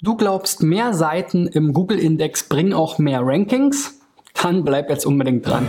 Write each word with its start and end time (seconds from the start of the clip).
Du 0.00 0.14
glaubst, 0.14 0.62
mehr 0.62 0.94
Seiten 0.94 1.48
im 1.48 1.72
Google-Index 1.72 2.48
bringen 2.48 2.72
auch 2.72 2.98
mehr 2.98 3.18
Rankings? 3.20 3.98
Dann 4.40 4.62
bleib 4.62 4.90
jetzt 4.90 5.04
unbedingt 5.04 5.44
dran. 5.44 5.66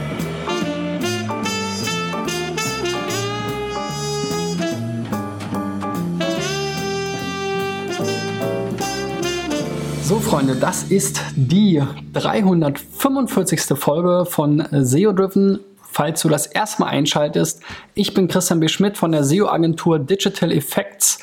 So 10.03 10.19
Freunde, 10.19 10.57
das 10.57 10.83
ist 10.83 11.23
die 11.35 11.81
345. 12.13 13.61
Folge 13.79 14.29
von 14.29 14.63
SEO 14.71 15.11
Driven. 15.11 15.59
Falls 15.81 16.21
du 16.21 16.29
das 16.29 16.45
erstmal 16.45 16.89
einschaltest, 16.89 17.63
ich 17.95 18.13
bin 18.13 18.27
Christian 18.27 18.59
B. 18.59 18.67
Schmidt 18.67 18.95
von 18.95 19.11
der 19.11 19.23
SEO-Agentur 19.23 19.97
Digital 19.97 20.51
Effects 20.51 21.17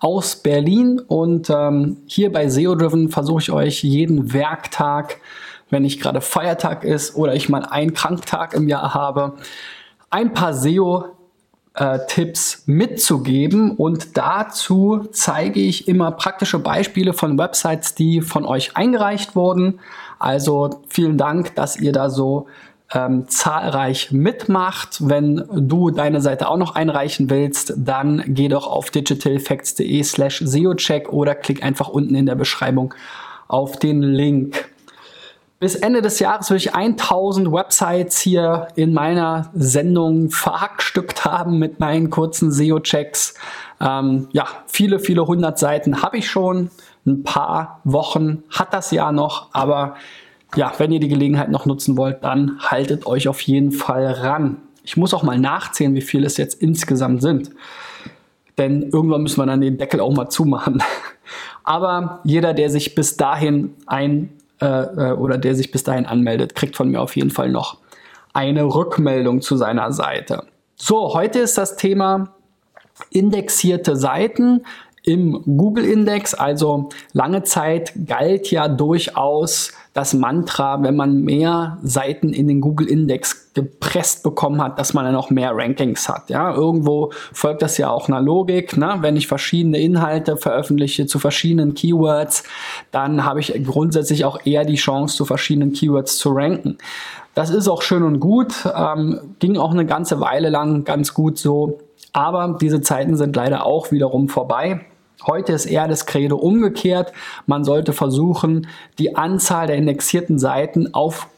aus 0.00 0.36
Berlin 0.36 0.98
und 0.98 1.50
ähm, 1.50 1.98
hier 2.06 2.32
bei 2.32 2.48
SEO 2.48 2.74
Driven 2.74 3.10
versuche 3.10 3.42
ich 3.42 3.52
euch 3.52 3.82
jeden 3.84 4.32
Werktag, 4.32 5.18
wenn 5.68 5.82
nicht 5.82 6.00
gerade 6.00 6.20
Feiertag 6.20 6.84
ist 6.84 7.14
oder 7.14 7.34
ich 7.34 7.48
mal 7.48 7.64
einen 7.64 7.94
Kranktag 7.94 8.54
im 8.54 8.66
Jahr 8.66 8.94
habe, 8.94 9.34
ein 10.08 10.32
paar 10.32 10.54
SEO 10.54 11.04
äh, 11.74 11.98
Tipps 12.08 12.64
mitzugeben 12.66 13.72
und 13.76 14.16
dazu 14.16 15.06
zeige 15.12 15.60
ich 15.60 15.86
immer 15.86 16.10
praktische 16.12 16.58
Beispiele 16.58 17.12
von 17.12 17.38
Websites, 17.38 17.94
die 17.94 18.22
von 18.22 18.44
euch 18.44 18.76
eingereicht 18.76 19.36
wurden. 19.36 19.80
Also 20.18 20.82
vielen 20.88 21.18
Dank, 21.18 21.54
dass 21.54 21.78
ihr 21.78 21.92
da 21.92 22.10
so 22.10 22.46
ähm, 22.92 23.28
zahlreich 23.28 24.10
mitmacht. 24.10 25.08
Wenn 25.08 25.44
du 25.52 25.90
deine 25.90 26.20
Seite 26.20 26.48
auch 26.48 26.56
noch 26.56 26.74
einreichen 26.74 27.30
willst, 27.30 27.74
dann 27.76 28.22
geh 28.26 28.48
doch 28.48 28.66
auf 28.66 28.90
digitaleffects.de 28.90 30.02
slash 30.02 30.42
SEOcheck 30.44 31.12
oder 31.12 31.34
klick 31.34 31.62
einfach 31.62 31.88
unten 31.88 32.14
in 32.14 32.26
der 32.26 32.34
Beschreibung 32.34 32.94
auf 33.48 33.78
den 33.78 34.02
Link. 34.02 34.68
Bis 35.60 35.74
Ende 35.74 36.00
des 36.00 36.18
Jahres 36.20 36.48
will 36.48 36.56
ich 36.56 36.74
1000 36.74 37.52
Websites 37.52 38.18
hier 38.18 38.68
in 38.76 38.94
meiner 38.94 39.50
Sendung 39.52 40.30
verhackstückt 40.30 41.26
haben 41.26 41.58
mit 41.58 41.80
meinen 41.80 42.08
kurzen 42.08 42.50
SEO-Checks. 42.50 43.34
Ähm, 43.78 44.28
ja, 44.32 44.46
viele, 44.66 44.98
viele 44.98 45.26
hundert 45.26 45.58
Seiten 45.58 46.02
habe 46.02 46.16
ich 46.16 46.30
schon. 46.30 46.70
Ein 47.06 47.24
paar 47.24 47.80
Wochen 47.84 48.42
hat 48.50 48.72
das 48.72 48.90
Jahr 48.90 49.12
noch, 49.12 49.48
aber 49.52 49.96
ja, 50.56 50.72
wenn 50.78 50.92
ihr 50.92 51.00
die 51.00 51.08
Gelegenheit 51.08 51.50
noch 51.50 51.66
nutzen 51.66 51.96
wollt, 51.96 52.24
dann 52.24 52.58
haltet 52.60 53.06
euch 53.06 53.28
auf 53.28 53.40
jeden 53.40 53.72
Fall 53.72 54.06
ran. 54.06 54.56
Ich 54.84 54.96
muss 54.96 55.14
auch 55.14 55.22
mal 55.22 55.38
nachzählen, 55.38 55.94
wie 55.94 56.00
viele 56.00 56.26
es 56.26 56.36
jetzt 56.36 56.60
insgesamt 56.60 57.22
sind. 57.22 57.50
Denn 58.58 58.90
irgendwann 58.90 59.22
müssen 59.22 59.40
wir 59.40 59.46
dann 59.46 59.60
den 59.60 59.78
Deckel 59.78 60.00
auch 60.00 60.12
mal 60.12 60.28
zumachen. 60.28 60.82
Aber 61.64 62.20
jeder, 62.24 62.52
der 62.52 62.70
sich 62.70 62.94
bis 62.94 63.16
dahin 63.16 63.74
ein 63.86 64.30
äh, 64.60 64.66
äh, 64.66 65.12
oder 65.12 65.38
der 65.38 65.54
sich 65.54 65.70
bis 65.70 65.84
dahin 65.84 66.06
anmeldet, 66.06 66.54
kriegt 66.54 66.76
von 66.76 66.90
mir 66.90 67.00
auf 67.00 67.16
jeden 67.16 67.30
Fall 67.30 67.50
noch 67.50 67.78
eine 68.32 68.64
Rückmeldung 68.64 69.40
zu 69.40 69.56
seiner 69.56 69.92
Seite. 69.92 70.44
So, 70.76 71.14
heute 71.14 71.40
ist 71.40 71.56
das 71.58 71.76
Thema 71.76 72.34
indexierte 73.10 73.96
Seiten 73.96 74.62
im 75.02 75.42
Google-Index. 75.44 76.34
Also 76.34 76.90
lange 77.12 77.42
Zeit 77.42 77.92
galt 78.06 78.50
ja 78.50 78.68
durchaus 78.68 79.72
das 79.92 80.14
Mantra, 80.14 80.82
wenn 80.82 80.94
man 80.94 81.22
mehr 81.22 81.78
Seiten 81.82 82.32
in 82.32 82.46
den 82.46 82.60
Google-Index 82.60 83.52
gepresst 83.54 84.22
bekommen 84.22 84.62
hat, 84.62 84.78
dass 84.78 84.94
man 84.94 85.04
dann 85.04 85.16
auch 85.16 85.30
mehr 85.30 85.50
Rankings 85.52 86.08
hat. 86.08 86.30
Ja, 86.30 86.54
irgendwo 86.54 87.10
folgt 87.32 87.62
das 87.62 87.76
ja 87.76 87.90
auch 87.90 88.08
einer 88.08 88.20
Logik. 88.20 88.76
Ne? 88.76 88.98
Wenn 89.00 89.16
ich 89.16 89.26
verschiedene 89.26 89.80
Inhalte 89.80 90.36
veröffentliche 90.36 91.06
zu 91.06 91.18
verschiedenen 91.18 91.74
Keywords, 91.74 92.44
dann 92.92 93.24
habe 93.24 93.40
ich 93.40 93.52
grundsätzlich 93.64 94.24
auch 94.24 94.38
eher 94.44 94.64
die 94.64 94.76
Chance, 94.76 95.16
zu 95.16 95.24
verschiedenen 95.24 95.72
Keywords 95.72 96.18
zu 96.18 96.30
ranken. 96.30 96.78
Das 97.34 97.50
ist 97.50 97.68
auch 97.68 97.82
schön 97.82 98.02
und 98.04 98.20
gut, 98.20 98.54
ähm, 98.74 99.20
ging 99.40 99.56
auch 99.56 99.72
eine 99.72 99.86
ganze 99.86 100.20
Weile 100.20 100.50
lang 100.50 100.84
ganz 100.84 101.14
gut 101.14 101.38
so. 101.38 101.78
Aber 102.12 102.58
diese 102.60 102.80
Zeiten 102.80 103.16
sind 103.16 103.34
leider 103.34 103.66
auch 103.66 103.90
wiederum 103.90 104.28
vorbei. 104.28 104.80
Heute 105.26 105.52
ist 105.52 105.66
eher 105.66 105.88
das 105.88 106.06
Credo 106.06 106.36
umgekehrt. 106.36 107.12
Man 107.46 107.64
sollte 107.64 107.92
versuchen, 107.92 108.66
die 108.98 109.16
Anzahl 109.16 109.66
der 109.66 109.76
indexierten 109.76 110.38
Seiten 110.38 110.94
auf 110.94 111.28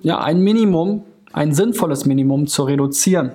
ja, 0.00 0.18
ein 0.18 0.40
Minimum, 0.40 1.04
ein 1.32 1.54
sinnvolles 1.54 2.06
Minimum 2.06 2.46
zu 2.46 2.64
reduzieren. 2.64 3.32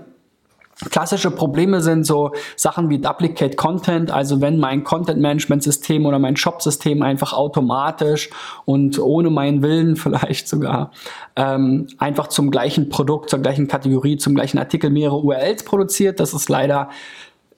Klassische 0.92 1.32
Probleme 1.32 1.82
sind 1.82 2.06
so 2.06 2.34
Sachen 2.56 2.90
wie 2.90 3.00
Duplicate 3.00 3.56
Content, 3.56 4.12
also 4.12 4.42
wenn 4.42 4.60
mein 4.60 4.84
Content 4.84 5.20
Management 5.20 5.64
System 5.64 6.06
oder 6.06 6.20
mein 6.20 6.38
Shop 6.38 6.62
System 6.62 7.02
einfach 7.02 7.34
automatisch 7.34 8.30
und 8.66 9.00
ohne 9.00 9.32
meinen 9.32 9.64
Willen 9.64 9.96
vielleicht 9.96 10.48
sogar 10.48 10.92
ähm, 11.36 11.88
einfach 11.98 12.28
zum 12.28 12.52
gleichen 12.52 12.90
Produkt, 12.90 13.32
zur 13.32 13.40
gleichen 13.40 13.68
Kategorie, 13.68 14.18
zum 14.18 14.36
gleichen 14.36 14.60
Artikel 14.60 14.92
mehrere 14.92 15.18
URLs 15.18 15.64
produziert. 15.64 16.20
Das 16.20 16.36
ist 16.36 16.48
leider 16.48 16.90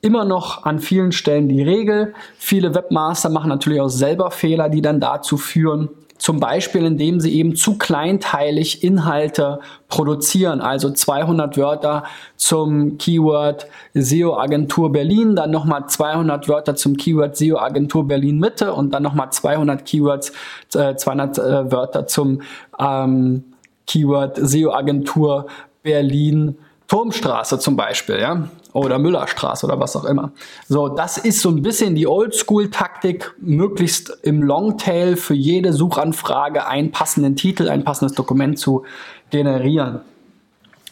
immer 0.02 0.26
noch 0.26 0.64
an 0.64 0.80
vielen 0.80 1.12
Stellen 1.12 1.50
die 1.50 1.62
Regel. 1.62 2.14
Viele 2.38 2.74
Webmaster 2.76 3.30
machen 3.30 3.50
natürlich 3.50 3.82
auch 3.82 3.90
selber 3.90 4.32
Fehler, 4.32 4.70
die 4.70 4.82
dann 4.82 5.00
dazu 5.00 5.38
führen, 5.38 5.90
zum 6.20 6.42
Beispiel, 6.42 6.86
indem 6.86 7.22
sie 7.22 7.34
eben 7.34 7.56
zu 7.56 7.78
kleinteilig 7.78 8.84
Inhalte 8.84 9.62
produzieren, 9.88 10.60
also 10.60 10.92
200 10.92 11.58
Wörter 11.58 12.04
zum 12.36 12.98
Keyword 12.98 13.68
SEO 13.94 14.38
Agentur 14.38 14.92
Berlin, 14.92 15.38
dann 15.38 15.50
nochmal 15.50 15.88
200 15.88 16.50
Wörter 16.50 16.76
zum 16.76 16.98
Keyword 16.98 17.38
SEO 17.38 17.58
Agentur 17.58 18.06
Berlin 18.06 18.38
Mitte 18.38 18.74
und 18.74 18.94
dann 18.94 19.02
nochmal 19.02 19.32
200 19.32 19.86
Keywords, 19.86 20.34
äh, 20.76 20.96
200 20.96 21.38
äh, 21.38 21.72
Wörter 21.72 22.06
zum 22.06 22.42
ähm, 22.78 23.46
Keyword 23.88 24.38
SEO 24.42 24.74
Agentur 24.74 25.48
Berlin 25.84 26.58
Turmstraße 26.90 27.60
zum 27.60 27.78
Beispiel, 27.78 28.20
ja 28.20 28.50
oder 28.74 29.00
Müllerstraße 29.00 29.66
oder 29.66 29.80
was 29.80 29.96
auch 29.96 30.06
immer. 30.06 30.32
So, 30.68 30.90
das 30.90 31.18
ist 31.18 31.42
so 31.42 31.50
ein 31.50 31.62
bisschen 31.62 31.96
die 31.96 32.08
Oldschool-Taktik, 32.08 33.34
möglichst 33.40 34.18
im 34.24 34.44
Longtail 34.44 35.16
für 35.16 35.34
jede 35.34 35.74
Suchanfrage 35.74 36.68
einen 36.68 36.92
passenden 36.92 37.36
Titel, 37.36 37.70
ein 37.70 37.84
passendes 37.84 38.16
Dokument 38.16 38.60
zu 38.60 38.84
generieren. 39.32 40.02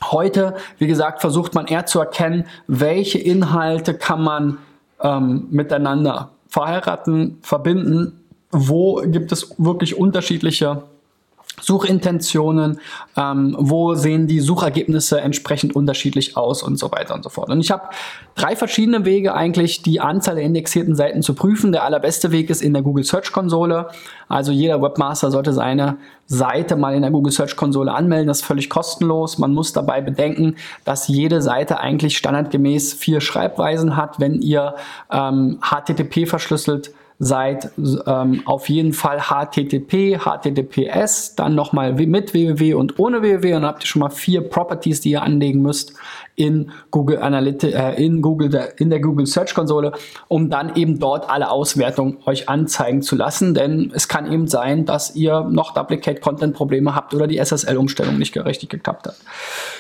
Heute, 0.04 0.56
wie 0.78 0.88
gesagt, 0.88 1.22
versucht 1.22 1.56
man 1.56 1.68
eher 1.68 1.86
zu 1.86 2.00
erkennen, 2.00 2.46
welche 2.68 3.18
Inhalte 3.18 3.94
kann 3.96 4.24
man 4.24 4.58
ähm, 5.02 5.48
miteinander 5.50 6.30
verheiraten, 6.48 7.40
verbinden, 7.42 8.22
wo 8.52 9.02
gibt 9.06 9.32
es 9.32 9.56
wirklich 9.58 9.98
unterschiedliche 9.98 10.84
Suchintentionen, 11.60 12.80
ähm, 13.16 13.56
wo 13.60 13.96
sehen 13.96 14.28
die 14.28 14.40
Suchergebnisse 14.40 15.20
entsprechend 15.20 15.76
unterschiedlich 15.76 16.38
aus 16.38 16.62
und 16.62 16.78
so 16.78 16.92
weiter 16.92 17.16
und 17.16 17.24
so 17.24 17.30
fort. 17.30 17.50
Und 17.50 17.60
ich 17.62 17.72
habe 17.72 17.84
drei 18.36 18.56
verschiedene 18.56 19.06
Wege 19.06 19.34
eigentlich, 19.34 19.82
die 19.82 20.00
Anzahl 20.00 20.36
der 20.36 20.44
indexierten 20.44 20.96
Seiten 20.96 21.24
zu 21.24 21.34
prüfen. 21.34 21.72
Der 21.72 21.84
allerbeste 21.84 22.32
Weg 22.32 22.52
ist 22.52 22.62
in 22.62 22.74
der 22.74 22.84
Google 22.84 23.04
Search 23.04 23.32
Konsole. 23.32 23.88
Also 24.30 24.52
jeder 24.52 24.82
Webmaster 24.82 25.32
sollte 25.32 25.52
seine 25.52 25.98
Seite 26.28 26.76
mal 26.76 26.94
in 26.94 27.02
der 27.02 27.12
Google 27.12 27.32
Search 27.32 27.56
Konsole 27.56 27.92
anmelden. 27.92 28.28
Das 28.28 28.42
ist 28.42 28.46
völlig 28.46 28.70
kostenlos. 28.70 29.40
Man 29.40 29.54
muss 29.54 29.74
dabei 29.74 30.02
bedenken, 30.02 30.56
dass 30.86 31.08
jede 31.08 31.42
Seite 31.42 31.80
eigentlich 31.80 32.18
standardgemäß 32.18 32.94
vier 32.94 33.20
Schreibweisen 33.20 33.96
hat. 33.96 34.20
Wenn 34.20 34.42
ihr 34.42 34.76
ähm, 35.12 35.60
HTTP 35.62 36.28
verschlüsselt 36.28 36.92
seid 37.20 37.72
ähm, 38.06 38.44
auf 38.46 38.70
jeden 38.70 38.94
Fall 38.94 39.20
HTTP, 39.20 40.20
HTTPS, 40.20 41.36
dann 41.36 41.56
nochmal 41.56 41.94
mit 41.94 42.34
www 42.34 42.76
und 42.76 43.00
ohne 43.00 43.22
www 43.22 43.56
und 43.56 43.62
dann 43.62 43.70
habt 43.70 43.84
ihr 43.84 43.88
schon 43.88 44.02
mal 44.02 44.10
vier 44.10 44.42
Properties, 44.42 45.02
die 45.02 45.12
ihr 45.12 45.24
anlegen 45.24 45.62
müsst 45.62 45.94
in 46.38 46.70
Google 46.92 47.18
Analytics, 47.18 47.74
äh, 47.74 47.94
in 47.94 48.22
Google, 48.22 48.50
der, 48.50 48.80
in 48.80 48.92
der 48.92 49.00
Google 49.00 49.26
Search 49.26 49.56
Konsole, 49.56 49.94
um 50.28 50.52
dann 50.52 50.76
eben 50.76 51.00
dort 51.00 51.28
alle 51.30 51.50
Auswertungen 51.50 52.18
euch 52.26 52.48
anzeigen 52.48 53.02
zu 53.02 53.16
lassen, 53.16 53.56
denn 53.56 53.92
es 53.96 54.08
kann 54.08 54.32
eben 54.32 54.48
sein, 54.48 54.86
dass 54.86 55.16
ihr 55.16 55.42
noch 55.42 55.74
Duplicate 55.74 56.22
Content 56.22 56.56
Probleme 56.56 56.94
habt 56.94 57.16
oder 57.16 57.26
die 57.26 57.40
SSL 57.44 57.76
Umstellung 57.76 58.20
nicht 58.20 58.38
richtig 58.38 58.70
geklappt 58.70 59.08
hat. 59.08 59.16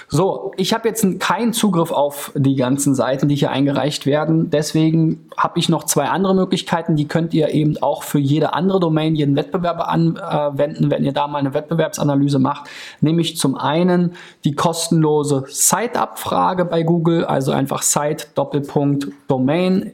So, 0.07 0.51
ich 0.57 0.73
habe 0.73 0.87
jetzt 0.87 1.05
keinen 1.19 1.53
Zugriff 1.53 1.91
auf 1.91 2.31
die 2.33 2.55
ganzen 2.55 2.95
Seiten, 2.95 3.27
die 3.27 3.35
hier 3.35 3.51
eingereicht 3.51 4.07
werden. 4.07 4.49
Deswegen 4.49 5.29
habe 5.37 5.59
ich 5.59 5.69
noch 5.69 5.83
zwei 5.83 6.05
andere 6.05 6.33
Möglichkeiten. 6.33 6.95
Die 6.95 7.07
könnt 7.07 7.26
ihr 7.33 7.49
eben 7.49 7.77
auch 7.81 8.03
für 8.03 8.19
jede 8.19 8.53
andere 8.53 8.79
Domain, 8.79 9.15
jeden 9.15 9.35
Wettbewerber 9.35 9.89
anwenden, 9.89 10.91
wenn 10.91 11.03
ihr 11.03 11.13
da 11.13 11.27
mal 11.27 11.39
eine 11.39 11.53
Wettbewerbsanalyse 11.53 12.39
macht. 12.39 12.69
Nämlich 13.01 13.37
zum 13.37 13.55
einen 13.55 14.13
die 14.43 14.55
kostenlose 14.55 15.45
Site-Abfrage 15.47 16.65
bei 16.65 16.83
Google, 16.83 17.25
also 17.25 17.51
einfach 17.51 17.81
Site 17.81 18.27
Doppelpunkt 18.35 19.07
Domain 19.27 19.93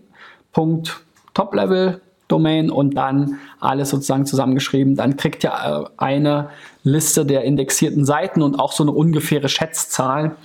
Punkt 0.51 1.01
Top 1.33 1.55
Level 1.55 1.99
Domain 2.27 2.69
und 2.69 2.95
dann 2.95 3.39
alles 3.59 3.89
sozusagen 3.89 4.25
zusammengeschrieben. 4.25 4.95
Dann 4.95 5.17
kriegt 5.17 5.43
ihr 5.43 5.51
äh, 5.51 5.89
eine 5.97 6.49
Liste 6.83 7.25
der 7.25 7.43
indexierten 7.43 8.05
Seiten 8.05 8.41
und 8.41 8.59
auch 8.59 8.71
so 8.71 8.83
eine 8.83 8.91
ungefähre 8.91 9.49
Schätzzahl. 9.49 10.35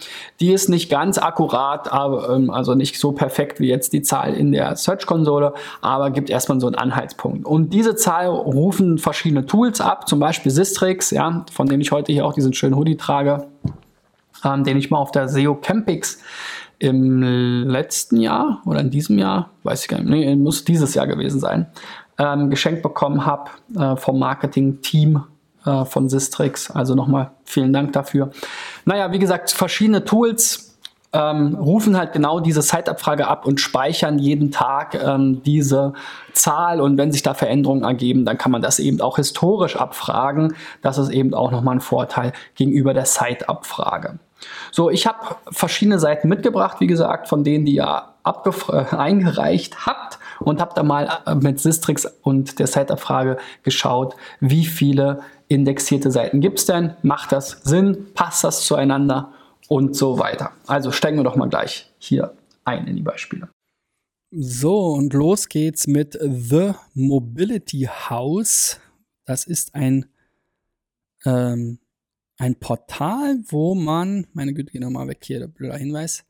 Die 0.41 0.53
ist 0.53 0.69
nicht 0.69 0.91
ganz 0.91 1.19
akkurat, 1.19 1.93
aber, 1.93 2.31
ähm, 2.31 2.51
also 2.51 2.75
nicht 2.75 2.99
so 2.99 3.13
perfekt 3.13 3.61
wie 3.61 3.69
jetzt 3.69 3.93
die 3.93 4.03
Zahl 4.03 4.35
in 4.35 4.53
der 4.53 4.77
Search-Konsole, 4.77 5.55
aber 5.81 6.11
gibt 6.11 6.31
erstmal 6.31 6.61
so 6.61 6.67
einen 6.67 6.77
Anhaltspunkt. 6.77 7.47
Und 7.47 7.73
diese 7.73 7.97
Zahl 7.97 8.27
rufen 8.27 8.99
verschiedene 8.99 9.47
Tools 9.47 9.81
ab, 9.81 10.09
zum 10.09 10.21
Beispiel 10.21 10.53
Sistrix, 10.53 11.11
ja, 11.11 11.45
von 11.53 11.69
dem 11.69 11.81
ich 11.81 11.91
heute 11.91 12.13
hier 12.13 12.25
auch 12.25 12.35
diesen 12.35 12.55
schönen 12.55 12.77
Hoodie 12.77 12.97
trage, 12.97 13.49
ähm, 14.45 14.63
den 14.65 14.77
ich 14.77 14.91
mal 14.91 14.99
auf 14.99 15.11
der 15.11 15.29
SEO 15.29 15.57
Campix 15.57 16.21
im 16.79 17.23
letzten 17.69 18.19
Jahr 18.19 18.63
oder 18.65 18.81
in 18.81 18.91
diesem 18.91 19.19
Jahr, 19.19 19.51
weiß 19.65 19.83
ich 19.83 19.89
gar 19.89 19.99
nicht, 19.99 20.09
nee, 20.09 20.37
muss 20.37 20.65
dieses 20.65 20.95
Jahr 20.95 21.07
gewesen 21.07 21.41
sein, 21.41 21.67
ähm, 22.19 22.51
geschenkt 22.51 22.83
bekommen 22.83 23.27
habe 23.27 23.51
äh, 23.77 23.97
vom 23.97 24.19
Marketing-Team 24.19 25.23
äh, 25.65 25.85
von 25.85 26.09
Sistrix. 26.09 26.71
Also 26.71 26.95
nochmal 26.95 27.31
vielen 27.45 27.73
Dank 27.73 27.93
dafür. 27.93 28.31
Naja, 28.85 29.13
wie 29.13 29.19
gesagt, 29.19 29.51
verschiedene 29.51 30.05
Tools 30.05 30.77
ähm, 31.13 31.55
rufen 31.55 31.97
halt 31.97 32.13
genau 32.13 32.39
diese 32.41 32.61
Zeitabfrage 32.61 33.27
ab 33.29 33.47
und 33.47 33.61
speichern 33.61 34.19
jeden 34.19 34.51
Tag 34.51 34.95
ähm, 34.95 35.43
diese 35.43 35.95
Zahl 36.35 36.81
und 36.81 36.99
wenn 36.99 37.13
sich 37.13 37.23
da 37.23 37.35
Veränderungen 37.35 37.83
ergeben, 37.83 38.25
dann 38.25 38.37
kann 38.37 38.53
man 38.53 38.61
das 38.61 38.79
eben 38.79 39.01
auch 39.01 39.17
historisch 39.17 39.77
abfragen. 39.77 40.55
Das 40.83 40.99
ist 40.99 41.09
eben 41.09 41.33
auch 41.33 41.51
nochmal 41.51 41.77
ein 41.77 41.81
Vorteil 41.81 42.33
gegenüber 42.57 42.93
der 42.93 43.05
Zeitabfrage. 43.05 44.19
So, 44.70 44.90
ich 44.90 45.06
habe 45.06 45.37
verschiedene 45.50 45.99
Seiten 45.99 46.29
mitgebracht, 46.29 46.81
wie 46.81 46.87
gesagt, 46.87 47.29
von 47.29 47.44
denen, 47.44 47.64
die 47.64 47.75
ihr 47.76 48.05
äh, 48.25 48.94
eingereicht 48.94 49.87
habt 49.87 50.19
und 50.40 50.61
habe 50.61 50.73
da 50.75 50.82
mal 50.82 51.08
äh, 51.26 51.35
mit 51.35 51.61
Sistrix 51.61 52.06
und 52.23 52.58
der 52.58 52.67
Zeitabfrage 52.67 53.38
geschaut, 53.62 54.14
wie 54.40 54.67
viele 54.67 55.20
indexierte 55.49 56.11
Seiten 56.11 56.40
gibt 56.40 56.58
es 56.58 56.67
denn? 56.67 56.94
Macht 57.02 57.32
das 57.32 57.61
Sinn? 57.64 58.06
Passt 58.14 58.44
das 58.44 58.64
zueinander? 58.64 59.32
Und 59.69 59.96
so 59.96 60.19
weiter. 60.19 60.52
Also 60.67 60.93
steigen 60.93 61.19
wir 61.19 61.25
doch 61.25 61.37
mal 61.37 61.49
gleich 61.49 61.91
hier 61.99 62.32
ein 62.64 62.87
in 62.87 62.96
die 62.96 63.02
Beispiele. 63.02 63.49
So, 64.31 64.93
und 64.93 65.12
los 65.14 65.49
geht's 65.49 65.87
mit 65.87 66.19
The 66.20 66.73
Mobility 66.94 67.88
House. 68.08 68.79
Das 69.25 69.46
ist 69.46 69.75
ein 69.75 70.06
ähm, 71.25 71.79
ein 72.38 72.55
Portal, 72.55 73.40
wo 73.49 73.75
man, 73.75 74.26
meine 74.32 74.55
Güte, 74.55 74.73
geh 74.73 74.79
nochmal 74.79 75.08
weg 75.08 75.19
hier, 75.23 75.40
der 75.40 75.49
blöder 75.49 75.76
Hinweis, 75.76 76.25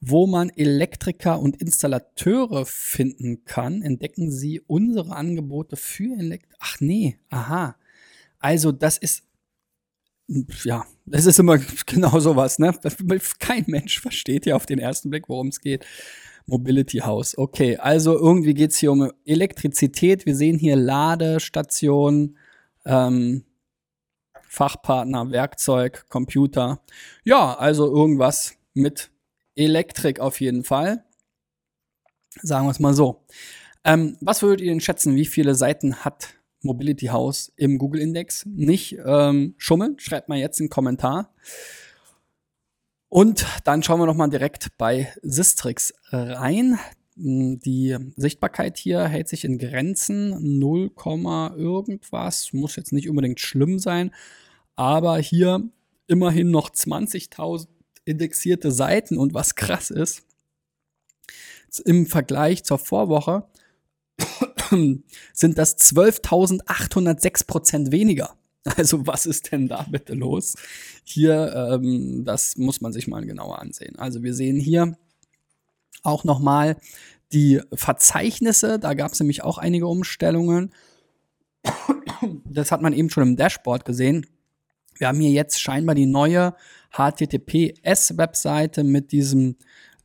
wo 0.00 0.26
man 0.26 0.50
Elektriker 0.50 1.40
und 1.40 1.60
Installateure 1.60 2.64
finden 2.66 3.44
kann. 3.44 3.82
Entdecken 3.82 4.30
Sie 4.30 4.60
unsere 4.60 5.16
Angebote 5.16 5.76
für 5.76 6.16
Elektriker. 6.16 6.56
Ach 6.60 6.76
nee, 6.80 7.18
aha. 7.30 7.76
Also 8.38 8.70
das 8.70 8.98
ist, 8.98 9.24
ja, 10.64 10.86
das 11.06 11.26
ist 11.26 11.38
immer 11.40 11.58
genau 11.86 12.20
sowas, 12.20 12.58
ne? 12.58 12.78
Kein 13.40 13.64
Mensch 13.66 14.00
versteht 14.00 14.46
ja 14.46 14.54
auf 14.54 14.66
den 14.66 14.78
ersten 14.78 15.10
Blick, 15.10 15.28
worum 15.28 15.48
es 15.48 15.60
geht. 15.60 15.84
Mobility 16.46 16.98
House. 16.98 17.36
Okay, 17.36 17.76
also 17.76 18.18
irgendwie 18.18 18.54
geht 18.54 18.70
es 18.70 18.78
hier 18.78 18.92
um 18.92 19.10
Elektrizität. 19.26 20.24
Wir 20.24 20.34
sehen 20.34 20.58
hier 20.58 20.76
Ladestationen, 20.76 22.38
ähm, 22.86 23.44
Fachpartner, 24.48 25.30
Werkzeug, 25.30 26.06
Computer. 26.08 26.80
Ja, 27.24 27.54
also 27.54 27.86
irgendwas 27.86 28.56
mit 28.74 29.10
Elektrik 29.54 30.20
auf 30.20 30.40
jeden 30.40 30.64
Fall. 30.64 31.04
Sagen 32.42 32.66
wir 32.66 32.70
es 32.70 32.80
mal 32.80 32.94
so. 32.94 33.24
Ähm, 33.84 34.16
was 34.20 34.42
würdet 34.42 34.60
ihr 34.60 34.70
denn 34.70 34.80
schätzen? 34.80 35.14
Wie 35.14 35.26
viele 35.26 35.54
Seiten 35.54 36.04
hat 36.04 36.34
Mobility 36.62 37.06
House 37.06 37.52
im 37.56 37.78
Google 37.78 38.00
Index? 38.00 38.44
Nicht 38.46 38.98
ähm, 39.04 39.54
schummeln, 39.58 39.98
schreibt 39.98 40.28
mal 40.28 40.38
jetzt 40.38 40.60
einen 40.60 40.68
Kommentar. 40.68 41.34
Und 43.08 43.46
dann 43.64 43.82
schauen 43.82 44.00
wir 44.00 44.06
noch 44.06 44.14
mal 44.14 44.28
direkt 44.28 44.76
bei 44.76 45.12
Sistrix 45.22 45.94
rein. 46.10 46.78
Die 47.20 47.96
Sichtbarkeit 48.16 48.78
hier 48.78 49.04
hält 49.08 49.28
sich 49.28 49.44
in 49.44 49.58
Grenzen 49.58 50.58
0, 50.60 50.92
irgendwas. 51.56 52.52
Muss 52.52 52.76
jetzt 52.76 52.92
nicht 52.92 53.08
unbedingt 53.08 53.40
schlimm 53.40 53.80
sein. 53.80 54.12
Aber 54.76 55.18
hier 55.18 55.68
immerhin 56.06 56.52
noch 56.52 56.70
20.000 56.70 57.66
indexierte 58.04 58.70
Seiten. 58.70 59.18
Und 59.18 59.34
was 59.34 59.56
krass 59.56 59.90
ist, 59.90 60.22
im 61.84 62.06
Vergleich 62.06 62.62
zur 62.62 62.78
Vorwoche 62.78 63.48
sind 65.32 65.58
das 65.58 65.76
12.806 65.76 67.46
Prozent 67.46 67.92
weniger. 67.92 68.34
Also 68.76 69.06
was 69.06 69.24
ist 69.24 69.50
denn 69.50 69.66
da 69.66 69.86
bitte 69.90 70.12
los? 70.14 70.54
Hier, 71.02 71.70
ähm, 71.72 72.24
das 72.24 72.56
muss 72.56 72.82
man 72.82 72.92
sich 72.92 73.06
mal 73.06 73.24
genauer 73.24 73.60
ansehen. 73.60 73.98
Also 73.98 74.22
wir 74.22 74.34
sehen 74.34 74.60
hier 74.60 74.98
auch 76.02 76.24
nochmal 76.24 76.76
die 77.32 77.60
Verzeichnisse. 77.72 78.78
Da 78.78 78.94
gab 78.94 79.12
es 79.12 79.20
nämlich 79.20 79.42
auch 79.42 79.58
einige 79.58 79.86
Umstellungen. 79.86 80.72
Das 82.44 82.72
hat 82.72 82.82
man 82.82 82.92
eben 82.92 83.10
schon 83.10 83.22
im 83.22 83.36
Dashboard 83.36 83.84
gesehen. 83.84 84.26
Wir 84.96 85.08
haben 85.08 85.20
hier 85.20 85.30
jetzt 85.30 85.60
scheinbar 85.60 85.94
die 85.94 86.06
neue 86.06 86.54
HTTPS-Webseite 86.92 88.84
mit 88.84 89.12
diesem 89.12 89.56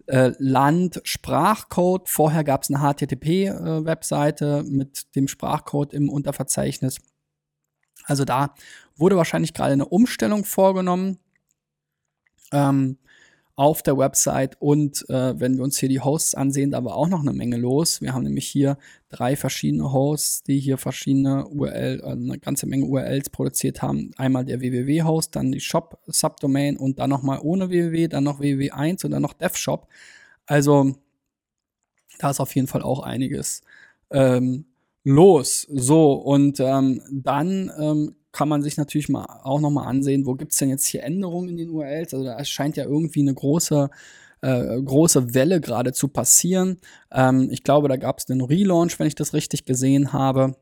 äh, 0.08 0.32
Land-Sprachcode. 0.38 2.10
Vorher 2.10 2.44
gab 2.44 2.64
es 2.64 2.70
eine 2.70 2.80
HTTP-Webseite 2.80 4.64
mit 4.64 5.16
dem 5.16 5.28
Sprachcode 5.28 5.94
im 5.94 6.10
Unterverzeichnis. 6.10 6.98
Also 8.06 8.26
da 8.26 8.54
wurde 8.96 9.16
wahrscheinlich 9.16 9.54
gerade 9.54 9.74
eine 9.74 9.86
Umstellung 9.88 10.46
vorgenommen. 10.46 11.20
Ähm, 12.52 12.98
auf 13.56 13.84
der 13.84 13.98
Website. 13.98 14.60
Und 14.60 15.08
äh, 15.10 15.40
wenn 15.40 15.58
wir 15.58 15.64
uns 15.64 15.78
hier 15.78 15.90
die 15.90 16.00
Hosts 16.00 16.36
ansehen, 16.36 16.72
da 16.72 16.84
war 16.84 16.96
auch 16.96 17.08
noch 17.08 17.22
eine 17.22 17.34
Menge 17.34 17.58
los. 17.58 18.02
Wir 18.02 18.14
haben 18.14 18.24
nämlich 18.24 18.48
hier 18.48 18.78
drei 19.10 19.36
verschiedene 19.36 19.92
Hosts, 19.92 20.44
die 20.44 20.60
hier 20.60 20.78
verschiedene 20.78 21.48
URL, 21.48 22.02
äh, 22.04 22.12
eine 22.12 22.40
ganze 22.40 22.66
Menge 22.66 22.86
URLs 22.86 23.30
produziert 23.30 23.82
haben. 23.82 24.12
Einmal 24.18 24.46
der 24.46 24.60
www-Host, 24.60 25.36
dann 25.36 25.52
die 25.52 25.60
Shop-Subdomain 25.60 26.78
und 26.78 27.00
dann 27.00 27.10
nochmal 27.10 27.40
ohne 27.42 27.70
www, 27.70 28.08
dann 28.08 28.24
noch 28.24 28.40
www1 28.40 29.06
und 29.06 29.12
dann 29.12 29.22
noch 29.22 29.34
DevShop. 29.34 29.88
Also 30.46 30.94
da 32.20 32.32
ist 32.32 32.40
auf 32.40 32.56
jeden 32.56 32.68
Fall 32.68 32.82
auch 32.82 33.02
einiges 33.02 33.62
ähm, 34.10 34.66
los. 35.04 35.68
So, 35.70 36.14
und 36.14 36.60
ähm, 36.60 37.02
dann 37.12 37.72
ähm, 37.80 38.16
kann 38.34 38.50
man 38.50 38.62
sich 38.62 38.76
natürlich 38.76 39.08
mal 39.08 39.26
auch 39.44 39.62
nochmal 39.62 39.88
ansehen, 39.88 40.26
wo 40.26 40.34
gibt 40.34 40.52
es 40.52 40.58
denn 40.58 40.70
jetzt 40.70 40.86
hier 40.86 41.04
Änderungen 41.04 41.50
in 41.50 41.58
den 41.58 41.70
URLs? 41.70 42.14
Also 42.14 42.26
da 42.26 42.44
scheint 42.44 42.76
ja 42.76 42.84
irgendwie 42.84 43.22
eine 43.22 43.34
große 43.34 43.90
äh, 44.42 44.82
große 44.82 45.34
Welle 45.34 45.62
gerade 45.62 45.94
zu 45.94 46.10
passieren. 46.10 46.80
Ähm, 47.12 47.48
ich 47.50 47.64
glaube, 47.64 47.88
da 47.88 47.96
gab 47.96 48.20
es 48.20 48.30
einen 48.30 48.42
Relaunch, 48.42 49.00
wenn 49.00 49.08
ich 49.08 49.16
das 49.16 49.34
richtig 49.34 49.64
gesehen 49.64 50.12
habe. 50.12 50.58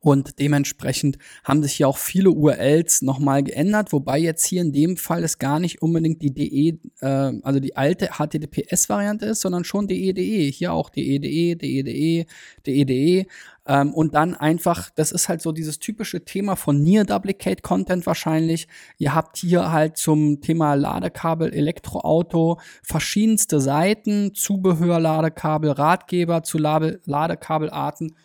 Und 0.00 0.38
dementsprechend 0.38 1.18
haben 1.44 1.62
sich 1.62 1.72
hier 1.72 1.88
auch 1.88 1.96
viele 1.96 2.30
URLs 2.30 3.00
nochmal 3.00 3.42
geändert, 3.42 3.90
wobei 3.92 4.18
jetzt 4.18 4.44
hier 4.44 4.60
in 4.60 4.72
dem 4.72 4.98
Fall 4.98 5.24
es 5.24 5.38
gar 5.38 5.58
nicht 5.58 5.80
unbedingt 5.80 6.20
die 6.20 6.32
DE, 6.34 6.78
äh, 7.00 7.40
also 7.42 7.58
die 7.58 7.74
alte 7.74 8.10
HTTPS-Variante 8.18 9.26
ist, 9.26 9.40
sondern 9.40 9.64
schon 9.64 9.88
DE.de. 9.88 10.22
E. 10.22 10.52
Hier 10.52 10.74
auch 10.74 10.90
DE.de, 10.90 11.54
DE.de, 11.54 12.26
DE.de. 12.66 13.26
Ähm, 13.68 13.92
und 13.92 14.14
dann 14.14 14.34
einfach, 14.34 14.88
das 14.94 15.12
ist 15.12 15.28
halt 15.28 15.42
so 15.42 15.52
dieses 15.52 15.78
typische 15.78 16.24
Thema 16.24 16.56
von 16.56 16.82
Near 16.82 17.04
Duplicate 17.04 17.62
Content 17.62 18.06
wahrscheinlich. 18.06 18.66
Ihr 18.96 19.14
habt 19.14 19.36
hier 19.36 19.70
halt 19.70 19.98
zum 19.98 20.40
Thema 20.40 20.72
Ladekabel, 20.72 21.52
Elektroauto 21.52 22.58
verschiedenste 22.82 23.60
Seiten, 23.60 24.34
Zubehör, 24.34 24.98
Ladekabel, 24.98 25.72
Ratgeber 25.72 26.42
zu 26.42 26.56
Ladekabelarten 26.56 28.16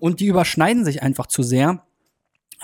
und 0.00 0.18
die 0.18 0.26
überschneiden 0.26 0.84
sich 0.84 1.04
einfach 1.04 1.28
zu 1.28 1.44
sehr. 1.44 1.84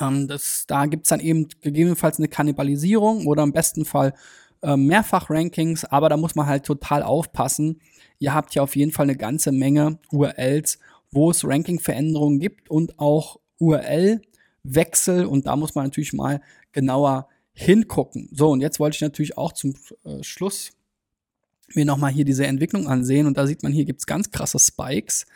Ähm, 0.01 0.27
das, 0.27 0.65
da 0.67 0.87
gibt's 0.87 1.11
dann 1.11 1.21
eben 1.21 1.47
gegebenenfalls 1.61 2.19
eine 2.19 2.27
Kannibalisierung 2.27 3.27
oder 3.27 3.45
im 3.45 3.53
besten 3.53 3.85
Fall 3.85 4.15
äh, 4.63 4.77
Mehrfach-Rankings, 4.77 5.85
aber 5.85 6.09
da 6.09 6.17
muss 6.17 6.35
man 6.35 6.47
halt 6.47 6.65
total 6.65 7.05
aufpassen. 7.05 7.81
Ihr 8.19 8.35
habt 8.35 8.53
hier 8.53 8.65
auf 8.65 8.75
jeden 8.75 8.91
Fall 8.91 9.05
eine 9.05 9.17
ganze 9.17 9.53
Menge 9.53 9.99
URLs, 10.11 10.81
wo 11.13 11.31
es 11.31 11.45
Ranking-Veränderungen 11.45 12.41
gibt 12.41 12.71
und 12.71 12.99
auch 12.99 13.39
URL-Wechsel 13.59 15.27
und 15.27 15.47
da 15.47 15.55
muss 15.57 15.75
man 15.75 15.85
natürlich 15.85 16.13
mal 16.13 16.41
genauer 16.73 17.29
hingucken. 17.53 18.29
So, 18.33 18.51
und 18.51 18.61
jetzt 18.61 18.81
wollte 18.81 18.97
ich 18.97 19.03
natürlich 19.03 19.37
auch 19.37 19.53
zum 19.53 19.75
äh, 20.05 20.23
Schluss 20.23 20.71
mir 21.75 21.85
nochmal 21.85 22.13
hier 22.13 22.25
diese 22.25 22.47
Entwicklung 22.47 22.89
ansehen 22.89 23.27
und 23.27 23.37
da 23.37 23.47
sieht 23.47 23.63
man, 23.63 23.73
hier 23.73 23.85
gibt's 23.85 24.07
ganz 24.07 24.31
krasse 24.31 24.59
Spikes. 24.59 25.27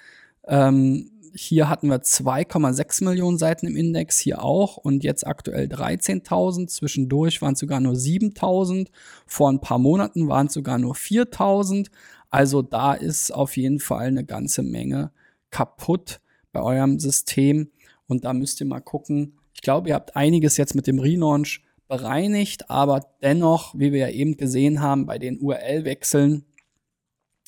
Ähm, 0.47 1.11
hier 1.35 1.68
hatten 1.68 1.88
wir 1.88 2.00
2,6 2.00 3.04
Millionen 3.04 3.37
Seiten 3.37 3.66
im 3.66 3.76
Index, 3.76 4.18
hier 4.18 4.42
auch 4.42 4.78
und 4.78 5.04
jetzt 5.04 5.26
aktuell 5.26 5.66
13.000. 5.66 6.68
Zwischendurch 6.68 7.42
waren 7.42 7.52
es 7.52 7.61
sogar 7.61 7.80
nur 7.80 7.92
7.000. 7.92 8.88
Vor 9.26 9.50
ein 9.50 9.61
paar 9.61 9.78
Monaten 9.78 10.28
waren 10.28 10.47
es 10.47 10.54
sogar 10.54 10.78
nur 10.78 10.95
4.000. 10.95 11.88
Also 12.30 12.62
da 12.62 12.95
ist 12.95 13.33
auf 13.33 13.56
jeden 13.56 13.80
Fall 13.80 14.06
eine 14.06 14.25
ganze 14.25 14.62
Menge 14.62 15.11
kaputt 15.50 16.20
bei 16.52 16.62
eurem 16.62 16.98
System. 16.98 17.70
Und 18.06 18.24
da 18.24 18.32
müsst 18.32 18.60
ihr 18.60 18.66
mal 18.66 18.80
gucken. 18.80 19.38
Ich 19.54 19.62
glaube, 19.62 19.88
ihr 19.88 19.94
habt 19.94 20.16
einiges 20.16 20.56
jetzt 20.56 20.74
mit 20.74 20.86
dem 20.86 20.98
Relaunch 20.98 21.62
bereinigt, 21.88 22.70
aber 22.70 23.06
dennoch, 23.22 23.74
wie 23.74 23.92
wir 23.92 24.00
ja 24.00 24.08
eben 24.08 24.36
gesehen 24.36 24.80
haben, 24.80 25.06
bei 25.06 25.18
den 25.18 25.38
URL-Wechseln, 25.40 26.44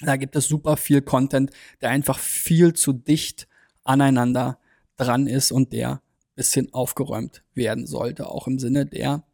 da 0.01 0.17
gibt 0.17 0.37
es 0.37 0.47
super 0.47 0.77
viel 0.77 1.03
Content, 1.03 1.51
der 1.81 1.91
einfach 1.91 2.19
viel 2.19 2.73
zu 2.73 2.93
dicht 2.93 3.49
aneinander 3.83 4.59
dran 4.97 5.27
ist 5.27 5.51
und 5.51 5.73
der 5.73 6.03
bisschen 6.39 6.73
aufgeräumt 6.73 7.43
werden 7.55 7.87
sollte, 7.87 8.29
auch 8.29 8.47
im 8.47 8.61
Sinne 8.61 8.87
der 8.87 9.25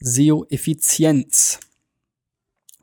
SEO-Effizienz. 0.00 1.60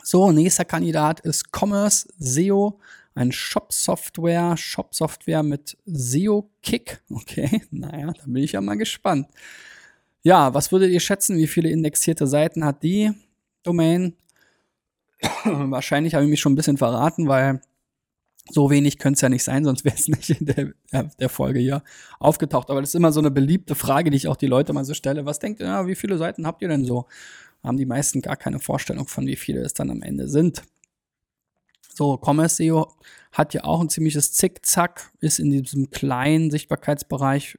So, 0.04 0.32
nächster 0.32 0.64
Kandidat 0.64 1.22
ist 1.22 1.52
Commerce 1.52 2.08
SEO, 2.20 2.80
ein 3.16 3.32
Shop-Software, 3.32 4.58
Shop-Software 4.58 5.44
mit 5.44 5.78
SEO-Kick. 5.86 7.02
Okay, 7.10 7.62
naja, 7.72 8.08
da 8.08 8.24
bin 8.26 8.44
ich 8.44 8.54
ja 8.54 8.62
mal 8.62 8.76
gespannt. 8.76 9.28
Ja, 10.24 10.54
was 10.54 10.72
würdet 10.72 10.92
ihr 10.92 11.00
schätzen, 11.00 11.38
wie 11.38 11.48
viele 11.48 11.70
indexierte 11.70 12.28
Seiten 12.28 12.64
hat 12.64 12.84
die 12.84 13.12
Domain? 13.64 14.16
Wahrscheinlich 15.44 16.16
habe 16.16 16.24
ich 16.26 16.30
mich 16.30 16.40
schon 16.40 16.54
ein 16.54 16.58
bisschen 16.58 16.78
verraten, 16.78 17.28
weil 17.28 17.62
so 18.50 18.70
wenig 18.70 19.00
könnte 19.00 19.18
es 19.18 19.22
ja 19.22 19.30
nicht 19.30 19.44
sein, 19.44 19.64
sonst 19.64 19.86
wäre 19.86 19.96
es 19.96 20.08
nicht 20.08 20.30
in 20.30 20.46
der, 20.46 20.74
der, 21.20 21.30
Folge 21.30 21.60
hier 21.60 21.84
aufgetaucht. 22.20 22.70
Aber 22.70 22.82
das 22.82 22.90
ist 22.90 22.96
immer 22.96 23.12
so 23.12 23.20
eine 23.20 23.32
beliebte 23.32 23.76
Frage, 23.76 24.10
die 24.10 24.18
ich 24.18 24.28
auch 24.28 24.38
die 24.38 24.48
Leute 24.48 24.74
mal 24.74 24.86
so 24.86 24.94
stelle. 24.94 25.26
Was 25.26 25.40
denkt 25.40 25.62
ihr, 25.62 25.88
wie 25.88 25.96
viele 25.96 26.18
Seiten 26.18 26.48
habt 26.48 26.62
ihr 26.62 26.68
denn 26.68 26.86
so? 26.86 27.08
haben 27.64 27.78
die 27.78 27.86
meisten 27.86 28.22
gar 28.22 28.36
keine 28.36 28.60
Vorstellung 28.60 29.08
von, 29.08 29.26
wie 29.26 29.36
viele 29.36 29.62
es 29.62 29.74
dann 29.74 29.90
am 29.90 30.02
Ende 30.02 30.28
sind. 30.28 30.64
So, 31.94 32.18
Commerce 32.18 32.56
SEO 32.56 32.92
hat 33.32 33.54
ja 33.54 33.64
auch 33.64 33.80
ein 33.82 33.90
ziemliches 33.90 34.34
Zickzack, 34.34 35.12
ist 35.20 35.38
in 35.40 35.52
diesem 35.52 35.92
kleinen 35.92 36.50
Sichtbarkeitsbereich 36.52 37.58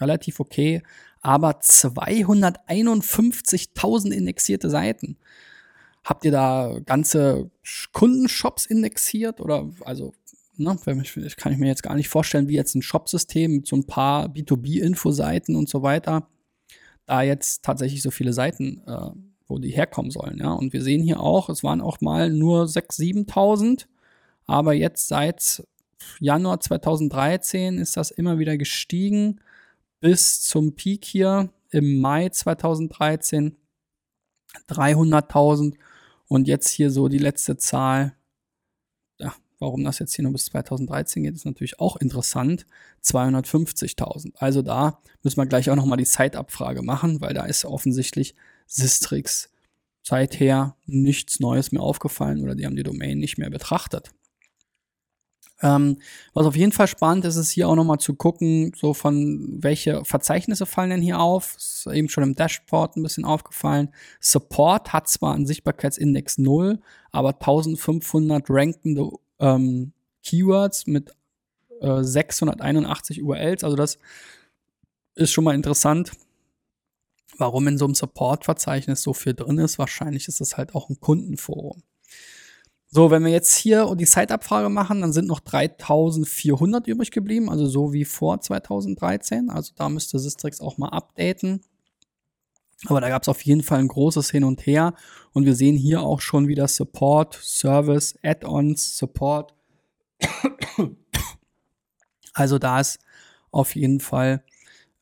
relativ 0.00 0.40
okay, 0.40 0.82
aber 1.20 1.60
251.000 1.60 4.12
indexierte 4.12 4.70
Seiten. 4.70 5.18
Habt 6.04 6.24
ihr 6.24 6.32
da 6.32 6.78
ganze 6.84 7.50
Kundenshops 7.92 8.66
indexiert 8.66 9.40
oder 9.40 9.70
also 9.84 10.12
ne, 10.56 10.76
kann 10.84 11.52
ich 11.52 11.58
mir 11.58 11.68
jetzt 11.68 11.82
gar 11.82 11.94
nicht 11.94 12.08
vorstellen, 12.08 12.48
wie 12.48 12.56
jetzt 12.56 12.74
ein 12.74 12.82
Shopsystem 12.82 13.56
mit 13.56 13.66
so 13.66 13.76
ein 13.76 13.86
paar 13.86 14.28
B2B-Infoseiten 14.28 15.56
und 15.56 15.68
so 15.68 15.82
weiter 15.82 16.28
da 17.06 17.22
jetzt 17.22 17.64
tatsächlich 17.64 18.02
so 18.02 18.10
viele 18.10 18.32
Seiten 18.32 18.82
äh, 18.86 19.10
wo 19.46 19.58
die 19.58 19.70
herkommen 19.70 20.10
sollen. 20.10 20.38
Ja? 20.38 20.52
Und 20.52 20.72
wir 20.72 20.82
sehen 20.82 21.02
hier 21.02 21.20
auch, 21.20 21.48
es 21.48 21.62
waren 21.62 21.80
auch 21.80 22.00
mal 22.00 22.30
nur 22.30 22.64
6.000, 22.64 23.26
7.000, 23.28 23.86
aber 24.46 24.74
jetzt 24.74 25.08
seit 25.08 25.66
Januar 26.20 26.60
2013 26.60 27.78
ist 27.78 27.96
das 27.96 28.10
immer 28.10 28.38
wieder 28.38 28.56
gestiegen 28.56 29.40
bis 30.00 30.42
zum 30.42 30.74
Peak 30.74 31.04
hier 31.04 31.50
im 31.70 32.00
Mai 32.00 32.28
2013 32.28 33.56
300.000 34.68 35.74
und 36.28 36.46
jetzt 36.46 36.68
hier 36.68 36.90
so 36.90 37.08
die 37.08 37.18
letzte 37.18 37.56
Zahl. 37.56 38.14
Warum 39.58 39.84
das 39.84 39.98
jetzt 39.98 40.14
hier 40.14 40.24
nur 40.24 40.32
bis 40.32 40.46
2013 40.46 41.22
geht, 41.22 41.34
ist 41.34 41.46
natürlich 41.46 41.80
auch 41.80 41.96
interessant. 41.96 42.66
250.000. 43.02 44.32
Also 44.36 44.62
da 44.62 45.00
müssen 45.22 45.36
wir 45.36 45.46
gleich 45.46 45.70
auch 45.70 45.76
noch 45.76 45.86
mal 45.86 45.96
die 45.96 46.04
Zeitabfrage 46.04 46.82
machen, 46.82 47.20
weil 47.20 47.34
da 47.34 47.44
ist 47.44 47.64
offensichtlich 47.64 48.34
Sistrix 48.66 49.50
seither 50.02 50.76
nichts 50.86 51.40
Neues 51.40 51.72
mehr 51.72 51.82
aufgefallen 51.82 52.42
oder 52.42 52.54
die 52.54 52.66
haben 52.66 52.76
die 52.76 52.82
Domain 52.82 53.18
nicht 53.18 53.38
mehr 53.38 53.50
betrachtet. 53.50 54.10
Ähm, 55.62 55.98
was 56.34 56.46
auf 56.46 56.56
jeden 56.56 56.72
Fall 56.72 56.88
spannend 56.88 57.24
ist, 57.24 57.36
ist 57.36 57.50
hier 57.50 57.68
auch 57.68 57.76
nochmal 57.76 57.98
zu 57.98 58.14
gucken, 58.14 58.72
so 58.76 58.92
von 58.92 59.62
welche 59.62 60.04
Verzeichnisse 60.04 60.66
fallen 60.66 60.90
denn 60.90 61.00
hier 61.00 61.20
auf. 61.20 61.56
Ist 61.56 61.86
eben 61.90 62.08
schon 62.08 62.24
im 62.24 62.34
Dashboard 62.34 62.96
ein 62.96 63.02
bisschen 63.02 63.24
aufgefallen. 63.24 63.88
Support 64.20 64.92
hat 64.92 65.08
zwar 65.08 65.34
einen 65.34 65.46
Sichtbarkeitsindex 65.46 66.38
0, 66.38 66.80
aber 67.12 67.30
1500 67.30 68.44
rankende 68.50 69.10
ähm, 69.38 69.92
Keywords 70.22 70.86
mit 70.86 71.10
äh, 71.80 72.02
681 72.02 73.22
URLs. 73.22 73.64
Also 73.64 73.76
das 73.76 73.98
ist 75.14 75.32
schon 75.32 75.44
mal 75.44 75.54
interessant 75.54 76.12
warum 77.38 77.66
in 77.68 77.78
so 77.78 77.84
einem 77.84 77.94
Support-Verzeichnis 77.94 79.02
so 79.02 79.12
viel 79.12 79.34
drin 79.34 79.58
ist. 79.58 79.78
Wahrscheinlich 79.78 80.28
ist 80.28 80.40
das 80.40 80.56
halt 80.56 80.74
auch 80.74 80.88
ein 80.88 81.00
Kundenforum. 81.00 81.82
So, 82.86 83.10
wenn 83.10 83.24
wir 83.24 83.32
jetzt 83.32 83.56
hier 83.56 83.92
die 83.96 84.04
Zeitabfrage 84.04 84.68
machen, 84.68 85.00
dann 85.00 85.12
sind 85.12 85.26
noch 85.26 85.40
3400 85.40 86.86
übrig 86.86 87.10
geblieben, 87.10 87.50
also 87.50 87.66
so 87.66 87.92
wie 87.92 88.04
vor 88.04 88.40
2013. 88.40 89.50
Also 89.50 89.72
da 89.74 89.88
müsste 89.88 90.18
Sistrix 90.18 90.60
auch 90.60 90.78
mal 90.78 90.90
updaten. 90.90 91.60
Aber 92.86 93.00
da 93.00 93.08
gab 93.08 93.22
es 93.22 93.28
auf 93.28 93.42
jeden 93.42 93.62
Fall 93.62 93.78
ein 93.80 93.88
großes 93.88 94.30
Hin 94.30 94.44
und 94.44 94.66
Her. 94.66 94.94
Und 95.32 95.46
wir 95.46 95.54
sehen 95.54 95.76
hier 95.76 96.02
auch 96.02 96.20
schon 96.20 96.48
wieder 96.48 96.68
Support, 96.68 97.38
Service, 97.42 98.14
Add-ons, 98.22 98.96
Support. 98.96 99.54
Also 102.36 102.58
da 102.58 102.80
ist 102.80 102.98
auf 103.52 103.76
jeden 103.76 104.00
Fall 104.00 104.42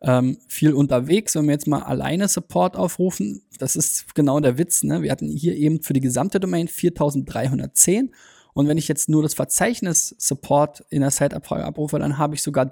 ähm, 0.03 0.37
viel 0.49 0.75
unterwegs. 0.75 1.35
Wenn 1.35 1.47
wir 1.47 1.53
jetzt 1.53 1.67
mal 1.67 1.83
alleine 1.83 2.29
Support 2.29 2.77
aufrufen, 2.77 3.43
das 3.59 3.75
ist 3.75 4.15
genau 4.15 4.39
der 4.41 4.59
Witz. 4.59 4.83
Ne? 4.83 5.03
Wir 5.03 5.11
hatten 5.11 5.29
hier 5.29 5.57
eben 5.57 5.83
für 5.83 5.95
die 5.95 6.01
gesamte 6.01 6.41
Domain 6.41 6.69
4310. 6.69 8.15
Und 8.55 8.69
wenn 8.69 8.77
ich 8.77 8.89
jetzt 8.89 9.09
nur 9.09 9.23
das 9.23 9.35
Verzeichnis 9.35 10.15
Support 10.19 10.85
in 10.91 11.01
der 11.01 11.11
Site-Abfrage 11.11 11.65
abrufe, 11.65 11.99
dann 11.99 12.19
habe 12.19 12.35
ich 12.35 12.43
sogar 12.43 12.67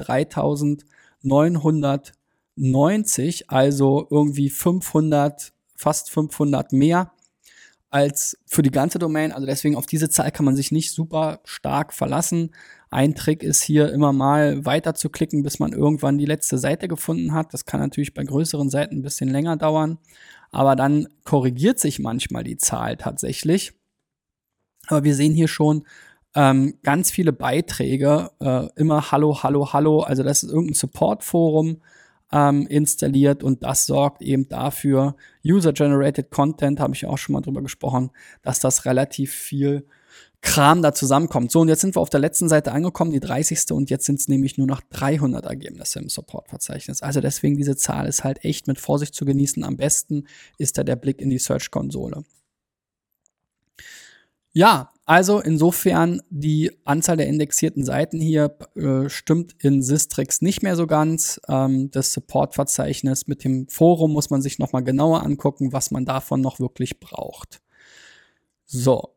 3990, 2.57 3.51
also 3.51 4.07
irgendwie 4.11 4.51
500, 4.51 5.53
fast 5.77 6.11
500 6.11 6.73
mehr 6.73 7.13
als 7.91 8.39
für 8.47 8.63
die 8.63 8.71
ganze 8.71 8.99
Domain. 8.99 9.33
Also 9.33 9.47
deswegen 9.47 9.77
auf 9.77 9.87
diese 9.87 10.09
Zahl 10.09 10.31
kann 10.31 10.45
man 10.45 10.57
sich 10.57 10.71
nicht 10.71 10.93
super 10.93 11.41
stark 11.45 11.93
verlassen. 11.93 12.53
Ein 12.91 13.15
Trick 13.15 13.43
ist 13.43 13.63
hier 13.63 13.93
immer 13.93 14.13
mal 14.13 14.65
weiter 14.65 14.95
zu 14.95 15.11
klicken, 15.11 15.43
bis 15.43 15.59
man 15.59 15.73
irgendwann 15.73 16.19
die 16.19 16.27
letzte 16.27 16.59
Seite 16.59 16.89
gefunden 16.89 17.35
hat. 17.35 17.53
Das 17.53 17.65
kann 17.65 17.81
natürlich 17.81 18.15
bei 18.15 18.25
größeren 18.25 18.71
Seiten 18.71 18.97
ein 18.97 19.03
bisschen 19.03 19.29
länger 19.29 19.57
dauern, 19.57 19.99
aber 20.53 20.77
dann 20.77 21.09
korrigiert 21.25 21.79
sich 21.79 21.99
manchmal 21.99 22.45
die 22.45 22.57
Zahl 22.57 22.97
tatsächlich. 22.97 23.73
Aber 24.87 25.05
wir 25.05 25.15
sehen 25.15 25.35
hier 25.35 25.49
schon 25.49 25.85
ähm, 26.35 26.79
ganz 26.83 27.11
viele 27.11 27.33
Beiträge, 27.33 28.31
äh, 28.41 28.69
immer 28.77 29.11
Hallo, 29.11 29.43
Hallo, 29.43 29.73
Hallo. 29.73 30.01
Also 30.01 30.23
das 30.23 30.43
ist 30.43 30.51
irgendein 30.51 30.75
Support-Forum 30.75 31.81
ähm, 32.33 32.67
installiert 32.67 33.43
und 33.43 33.63
das 33.63 33.87
sorgt 33.87 34.23
eben 34.23 34.49
dafür, 34.49 35.17
User-Generated 35.45 36.31
Content, 36.31 36.81
habe 36.81 36.95
ich 36.95 37.07
auch 37.07 37.19
schon 37.19 37.33
mal 37.33 37.41
drüber 37.41 37.63
gesprochen, 37.63 38.11
dass 38.43 38.61
das 38.61 38.85
relativ 38.85 39.33
viel 39.33 39.87
Kram 40.43 40.81
da 40.81 40.95
zusammenkommt. 40.95 41.51
So, 41.51 41.61
und 41.61 41.69
jetzt 41.69 41.83
sind 41.83 41.97
wir 41.97 42.01
auf 42.01 42.09
der 42.09 42.21
letzten 42.21 42.49
Seite 42.49 42.73
angekommen, 42.73 43.11
die 43.11 43.21
30. 43.21 43.73
Und 43.73 43.91
jetzt 43.91 44.07
sind 44.07 44.21
es 44.21 44.29
nämlich 44.29 44.57
nur 44.57 44.67
noch 44.67 44.81
300 44.81 45.45
Ergebnisse 45.45 45.99
im 45.99 46.09
Support-Verzeichnis. 46.09 47.03
Also 47.03 47.21
deswegen 47.21 47.59
diese 47.59 47.77
Zahl 47.77 48.07
ist 48.07 48.25
halt 48.25 48.43
echt 48.45 48.67
mit 48.67 48.81
Vorsicht 48.81 49.15
zu 49.15 49.27
genießen. 49.27 49.63
Am 49.65 49.77
besten 49.77 50.27
ist 50.57 50.79
da 50.79 50.85
der 50.85 50.97
Blick 50.97 51.21
in 51.21 51.29
die 51.29 51.39
Search-Konsole. 51.39 52.25
Ja, 54.53 54.91
also 55.11 55.41
insofern 55.41 56.23
die 56.31 56.71
Anzahl 56.85 57.17
der 57.17 57.27
indexierten 57.27 57.85
Seiten 57.85 58.21
hier 58.21 58.57
äh, 58.77 59.09
stimmt 59.09 59.57
in 59.59 59.83
Sistrix 59.83 60.41
nicht 60.41 60.63
mehr 60.63 60.77
so 60.77 60.87
ganz. 60.87 61.41
Ähm, 61.49 61.91
das 61.91 62.13
Support-Verzeichnis 62.13 63.27
mit 63.27 63.43
dem 63.43 63.67
Forum 63.67 64.13
muss 64.13 64.31
man 64.31 64.41
sich 64.41 64.61
nochmal 64.61 64.85
genauer 64.85 65.25
angucken, 65.25 65.73
was 65.73 65.91
man 65.91 66.05
davon 66.05 66.41
noch 66.41 66.61
wirklich 66.61 67.01
braucht. 67.01 67.61
So, 68.67 69.17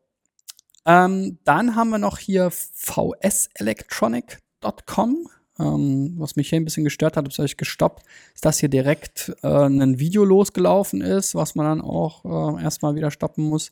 ähm, 0.84 1.38
dann 1.44 1.76
haben 1.76 1.90
wir 1.90 1.98
noch 1.98 2.18
hier 2.18 2.50
vselectronic.com. 2.50 5.28
Ähm, 5.60 6.14
was 6.18 6.34
mich 6.34 6.48
hier 6.48 6.58
ein 6.58 6.64
bisschen 6.64 6.82
gestört 6.82 7.16
hat, 7.16 7.28
das 7.28 7.38
habe 7.38 7.46
ich 7.46 7.56
gestoppt, 7.56 8.04
ist, 8.34 8.44
dass 8.44 8.58
hier 8.58 8.68
direkt 8.68 9.32
äh, 9.44 9.66
ein 9.66 10.00
Video 10.00 10.24
losgelaufen 10.24 11.02
ist, 11.02 11.36
was 11.36 11.54
man 11.54 11.66
dann 11.66 11.82
auch 11.82 12.24
äh, 12.24 12.64
erstmal 12.64 12.96
wieder 12.96 13.12
stoppen 13.12 13.44
muss. 13.44 13.70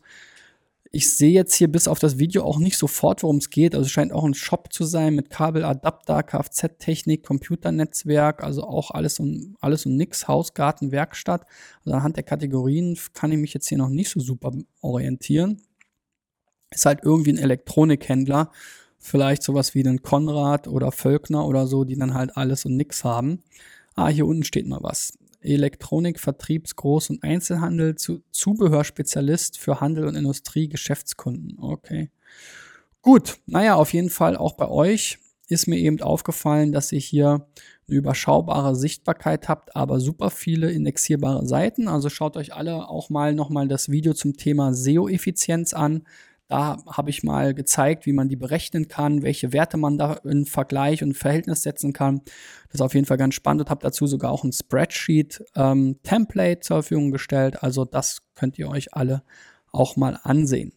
Ich 0.95 1.11
sehe 1.17 1.33
jetzt 1.33 1.55
hier 1.55 1.69
bis 1.69 1.89
auf 1.89 1.99
das 1.99 2.19
Video 2.19 2.45
auch 2.45 2.59
nicht 2.59 2.77
sofort, 2.77 3.23
worum 3.23 3.39
es 3.39 3.49
geht. 3.49 3.75
Also 3.75 3.87
es 3.87 3.91
scheint 3.91 4.13
auch 4.13 4.25
ein 4.25 4.35
Shop 4.35 4.73
zu 4.73 4.85
sein 4.85 5.15
mit 5.15 5.31
Kabeladapter, 5.31 6.23
Kfz-Technik, 6.23 7.25
Computernetzwerk, 7.25 8.45
also 8.45 8.65
auch 8.65 8.91
alles 8.91 9.19
und 9.19 9.57
alles 9.61 9.87
und 9.87 9.97
nix, 9.97 10.29
Haus, 10.29 10.53
Garten, 10.53 10.93
Werkstatt. 10.93 11.47
Also 11.85 11.97
anhand 11.97 12.17
der 12.17 12.25
Kategorien 12.25 12.99
kann 13.15 13.33
ich 13.33 13.39
mich 13.39 13.55
jetzt 13.55 13.69
hier 13.69 13.79
noch 13.79 13.89
nicht 13.89 14.11
so 14.11 14.21
super 14.21 14.53
orientieren 14.83 15.63
ist 16.75 16.87
halt 16.87 17.01
irgendwie 17.03 17.33
ein 17.33 17.39
Elektronikhändler, 17.39 18.51
vielleicht 18.99 19.43
sowas 19.43 19.75
wie 19.75 19.87
ein 19.87 20.03
Konrad 20.03 20.69
oder 20.69 20.93
Völkner 20.93 21.47
oder 21.47 21.67
so, 21.67 21.85
die 21.85 21.97
dann 21.97 22.15
halt 22.15 22.37
alles 22.37 22.65
und 22.65 22.77
nix 22.77 23.05
haben. 23.05 23.43
Ah, 23.95 24.09
hier 24.09 24.27
unten 24.27 24.45
steht 24.45 24.67
mal 24.67 24.83
was. 24.83 25.19
Elektronik, 25.43 26.19
Vertriebs-, 26.19 26.77
Groß- 26.77 27.11
und 27.11 27.23
Einzelhandel, 27.23 27.97
zu, 27.97 28.23
Zubehörspezialist 28.31 29.59
für 29.59 29.81
Handel 29.81 30.07
und 30.07 30.15
Industrie, 30.15 30.69
Geschäftskunden. 30.69 31.59
Okay. 31.59 32.11
Gut, 33.03 33.39
naja, 33.47 33.75
auf 33.75 33.93
jeden 33.93 34.11
Fall 34.11 34.37
auch 34.37 34.55
bei 34.55 34.69
euch 34.69 35.19
ist 35.49 35.67
mir 35.67 35.77
eben 35.77 36.01
aufgefallen, 36.01 36.73
dass 36.73 36.93
ihr 36.93 37.01
hier 37.01 37.47
eine 37.89 37.97
überschaubare 37.97 38.75
Sichtbarkeit 38.75 39.49
habt, 39.49 39.77
aber 39.77 40.01
super 40.01 40.31
viele 40.31 40.71
indexierbare 40.71 41.47
Seiten. 41.47 41.89
Also 41.89 42.09
schaut 42.09 42.37
euch 42.37 42.55
alle 42.55 42.89
auch 42.89 43.11
mal 43.11 43.35
nochmal 43.35 43.69
das 43.69 43.91
Video 43.91 44.15
zum 44.15 44.37
Thema 44.37 44.73
SEO-Effizienz 44.73 45.75
an. 45.75 46.05
Da 46.53 46.77
habe 46.87 47.09
ich 47.09 47.23
mal 47.23 47.55
gezeigt, 47.55 48.05
wie 48.05 48.13
man 48.13 48.29
die 48.29 48.37
berechnen 48.37 48.87
kann, 48.87 49.23
welche 49.23 49.55
Werte 49.55 49.79
man 49.79 49.97
da 49.97 50.21
in 50.23 50.45
Vergleich 50.45 51.03
und 51.03 51.17
Verhältnis 51.17 51.63
setzen 51.63 51.95
kann. 51.95 52.21
Das 52.67 52.75
ist 52.75 52.83
auf 52.83 52.93
jeden 52.93 53.07
Fall 53.07 53.17
ganz 53.17 53.35
spannend 53.35 53.63
und 53.63 53.71
habe 53.71 53.81
dazu 53.81 54.07
sogar 54.07 54.31
auch 54.31 54.45
ein 54.45 54.53
Spreadsheet-Template 54.53 56.59
ähm, 56.59 56.61
zur 56.61 56.83
Verfügung 56.83 57.11
gestellt. 57.11 57.63
Also 57.63 57.87
das 57.87 58.19
könnt 58.35 58.59
ihr 58.59 58.69
euch 58.69 58.93
alle 58.93 59.23
auch 59.73 59.97
mal 59.97 60.21
ansehen. 60.25 60.75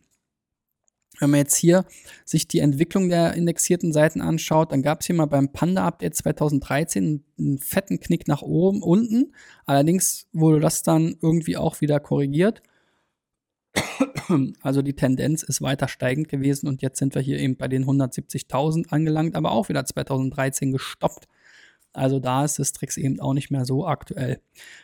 Wenn 1.19 1.31
man 1.31 1.39
jetzt 1.39 1.57
hier 1.57 1.83
sich 2.23 2.47
die 2.47 2.59
Entwicklung 2.59 3.09
der 3.09 3.33
indexierten 3.33 3.91
Seiten 3.91 4.21
anschaut, 4.21 4.71
dann 4.71 4.81
gab 4.81 5.01
es 5.01 5.07
hier 5.07 5.15
mal 5.17 5.25
beim 5.25 5.51
Panda-Update 5.51 6.15
2013 6.15 7.25
einen 7.37 7.57
fetten 7.57 7.99
Knick 7.99 8.29
nach 8.29 8.43
oben, 8.43 8.81
unten. 8.81 9.33
Allerdings 9.65 10.27
wurde 10.31 10.61
das 10.61 10.83
dann 10.83 11.17
irgendwie 11.21 11.57
auch 11.57 11.81
wieder 11.81 11.99
korrigiert. 11.99 12.61
Also 14.61 14.81
die 14.81 14.95
Tendenz 14.95 15.43
ist 15.43 15.61
weiter 15.61 15.87
steigend 15.87 16.29
gewesen 16.29 16.67
und 16.67 16.81
jetzt 16.81 16.99
sind 16.99 17.15
wir 17.15 17.21
hier 17.21 17.39
eben 17.39 17.57
bei 17.57 17.67
den 17.67 17.85
170.000 17.85 18.89
angelangt, 18.89 19.35
aber 19.35 19.51
auch 19.51 19.69
wieder 19.69 19.85
2013 19.85 20.71
gestoppt. 20.71 21.27
Also 21.93 22.19
da 22.19 22.43
ist 22.43 22.59
das 22.59 22.73
Tricks 22.73 22.97
eben 22.97 23.19
auch 23.21 23.33
nicht 23.33 23.51
mehr 23.51 23.65
so 23.65 23.87
aktuell. 23.87 24.41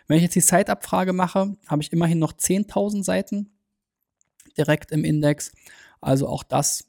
Wenn 0.08 0.18
ich 0.18 0.24
jetzt 0.24 0.36
die 0.36 0.42
Site-Abfrage 0.42 1.12
mache, 1.14 1.58
habe 1.68 1.82
ich 1.82 1.92
immerhin 1.92 2.20
noch 2.20 2.34
10.000 2.34 3.04
Seiten 3.04 3.50
direkt 4.58 4.92
im 4.92 5.04
Index. 5.04 5.52
Also 6.00 6.28
auch 6.28 6.44
das 6.44 6.88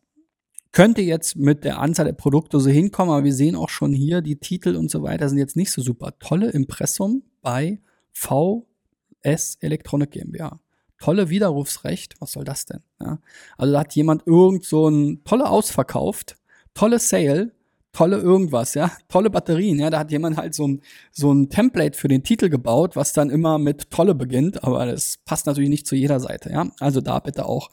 könnte 0.71 1.02
jetzt 1.02 1.37
mit 1.37 1.64
der 1.64 1.80
Anzahl 1.80 2.06
der 2.06 2.12
Produkte 2.12 2.61
so 2.61 2.71
hinkommen, 2.71 3.12
aber 3.12 3.25
wir 3.25 3.35
sehen 3.35 3.56
auch 3.56 3.68
schon 3.68 3.92
hier, 3.92 4.23
die 4.23 4.37
Titel 4.37 4.76
und 4.76 4.90
so 4.90 5.02
weiter 5.02 5.28
sind 5.28 5.38
jetzt 5.38 5.56
nicht 5.56 5.71
so 5.71 5.82
super. 5.82 6.18
Tolle 6.18 6.50
Impressum 6.50 7.25
bei 7.42 7.80
VS 8.12 9.56
Electronic 9.61 10.12
GmbH 10.12 10.61
tolle 11.02 11.30
Widerrufsrecht, 11.30 12.14
was 12.21 12.30
soll 12.30 12.44
das 12.44 12.64
denn? 12.64 12.80
Ja? 13.00 13.18
Also 13.59 13.73
da 13.73 13.80
hat 13.80 13.94
jemand 13.97 14.25
irgend 14.25 14.64
so 14.64 14.88
ein 14.88 15.25
tolle 15.25 15.50
ausverkauft, 15.50 16.37
tolle 16.75 17.00
Sale, 17.00 17.50
tolle 17.90 18.18
irgendwas, 18.18 18.75
ja, 18.75 18.92
tolle 19.09 19.28
Batterien, 19.28 19.80
ja, 19.80 19.90
da 19.90 19.99
hat 19.99 20.12
jemand 20.12 20.37
halt 20.37 20.54
so 20.54 20.68
ein, 20.68 20.80
so 21.11 21.32
ein 21.32 21.50
Template 21.50 21.99
für 21.99 22.06
den 22.06 22.23
Titel 22.23 22.49
gebaut, 22.49 22.94
was 22.94 23.12
dann 23.12 23.30
immer 23.30 23.59
mit 23.59 23.90
tolle 23.90 24.14
beginnt, 24.14 24.62
aber 24.62 24.87
das 24.87 25.18
passt 25.25 25.47
natürlich 25.47 25.71
nicht 25.71 25.88
zu 25.88 25.97
jeder 25.97 26.21
Seite, 26.21 26.52
ja. 26.52 26.71
Also 26.78 27.00
da 27.00 27.18
bitte 27.18 27.47
auch 27.47 27.71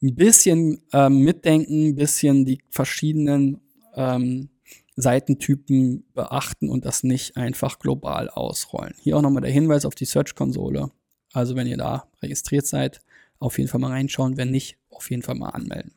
ein 0.00 0.14
bisschen 0.14 0.82
ähm, 0.92 1.18
mitdenken, 1.18 1.88
ein 1.88 1.94
bisschen 1.96 2.44
die 2.44 2.60
verschiedenen 2.70 3.60
ähm, 3.96 4.50
Seitentypen 4.94 6.04
beachten 6.14 6.68
und 6.68 6.84
das 6.84 7.02
nicht 7.02 7.36
einfach 7.36 7.80
global 7.80 8.30
ausrollen. 8.30 8.94
Hier 9.00 9.16
auch 9.16 9.22
nochmal 9.22 9.42
der 9.42 9.50
Hinweis 9.50 9.84
auf 9.84 9.96
die 9.96 10.04
Search-Konsole. 10.04 10.92
Also 11.36 11.54
wenn 11.54 11.66
ihr 11.66 11.76
da 11.76 12.08
registriert 12.22 12.66
seid, 12.66 13.00
auf 13.38 13.58
jeden 13.58 13.68
Fall 13.68 13.80
mal 13.80 13.90
reinschauen. 13.90 14.38
Wenn 14.38 14.50
nicht, 14.50 14.78
auf 14.88 15.10
jeden 15.10 15.22
Fall 15.22 15.34
mal 15.34 15.50
anmelden. 15.50 15.92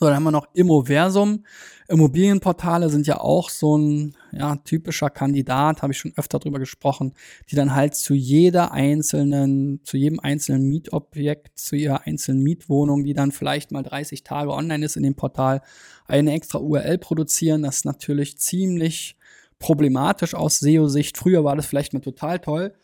So, 0.00 0.06
dann 0.06 0.16
haben 0.16 0.24
wir 0.24 0.32
noch 0.32 0.48
Immoversum. 0.52 1.44
Immobilienportale 1.88 2.90
sind 2.90 3.06
ja 3.06 3.20
auch 3.20 3.48
so 3.48 3.78
ein 3.78 4.16
ja, 4.32 4.56
typischer 4.56 5.08
Kandidat, 5.10 5.80
habe 5.80 5.92
ich 5.92 5.98
schon 5.98 6.12
öfter 6.16 6.40
drüber 6.40 6.58
gesprochen, 6.58 7.14
die 7.48 7.54
dann 7.54 7.74
halt 7.74 7.94
zu 7.94 8.12
jeder 8.12 8.72
einzelnen, 8.72 9.80
zu 9.84 9.96
jedem 9.96 10.18
einzelnen 10.18 10.68
Mietobjekt, 10.68 11.58
zu 11.58 11.76
ihrer 11.76 12.06
einzelnen 12.06 12.42
Mietwohnung, 12.42 13.04
die 13.04 13.14
dann 13.14 13.30
vielleicht 13.30 13.70
mal 13.70 13.84
30 13.84 14.24
Tage 14.24 14.50
online 14.52 14.84
ist 14.84 14.96
in 14.96 15.04
dem 15.04 15.14
Portal, 15.14 15.62
eine 16.06 16.32
extra 16.32 16.58
URL 16.58 16.98
produzieren. 16.98 17.62
Das 17.62 17.76
ist 17.76 17.84
natürlich 17.84 18.38
ziemlich 18.38 19.16
problematisch 19.60 20.34
aus 20.34 20.58
SEO-Sicht. 20.58 21.16
Früher 21.16 21.44
war 21.44 21.56
das 21.56 21.66
vielleicht 21.66 21.94
mal 21.94 22.00
total 22.00 22.40
toll. 22.40 22.74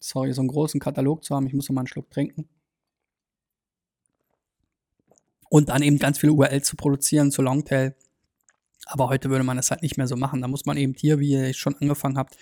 Sorry, 0.00 0.32
so 0.32 0.40
einen 0.40 0.48
großen 0.48 0.80
Katalog 0.80 1.24
zu 1.24 1.34
haben. 1.34 1.46
Ich 1.46 1.54
muss 1.54 1.68
noch 1.68 1.74
mal 1.74 1.82
einen 1.82 1.88
Schluck 1.88 2.10
trinken. 2.10 2.48
Und 5.48 5.68
dann 5.68 5.82
eben 5.82 5.98
ganz 5.98 6.18
viele 6.18 6.32
URLs 6.32 6.66
zu 6.66 6.76
produzieren 6.76 7.30
zu 7.30 7.42
Longtail. 7.42 7.94
Aber 8.86 9.08
heute 9.08 9.30
würde 9.30 9.44
man 9.44 9.56
das 9.56 9.70
halt 9.70 9.82
nicht 9.82 9.96
mehr 9.96 10.08
so 10.08 10.16
machen. 10.16 10.40
Da 10.40 10.48
muss 10.48 10.64
man 10.64 10.76
eben 10.76 10.94
hier, 10.94 11.20
wie 11.20 11.32
ihr 11.32 11.54
schon 11.54 11.76
angefangen 11.76 12.18
habt, 12.18 12.36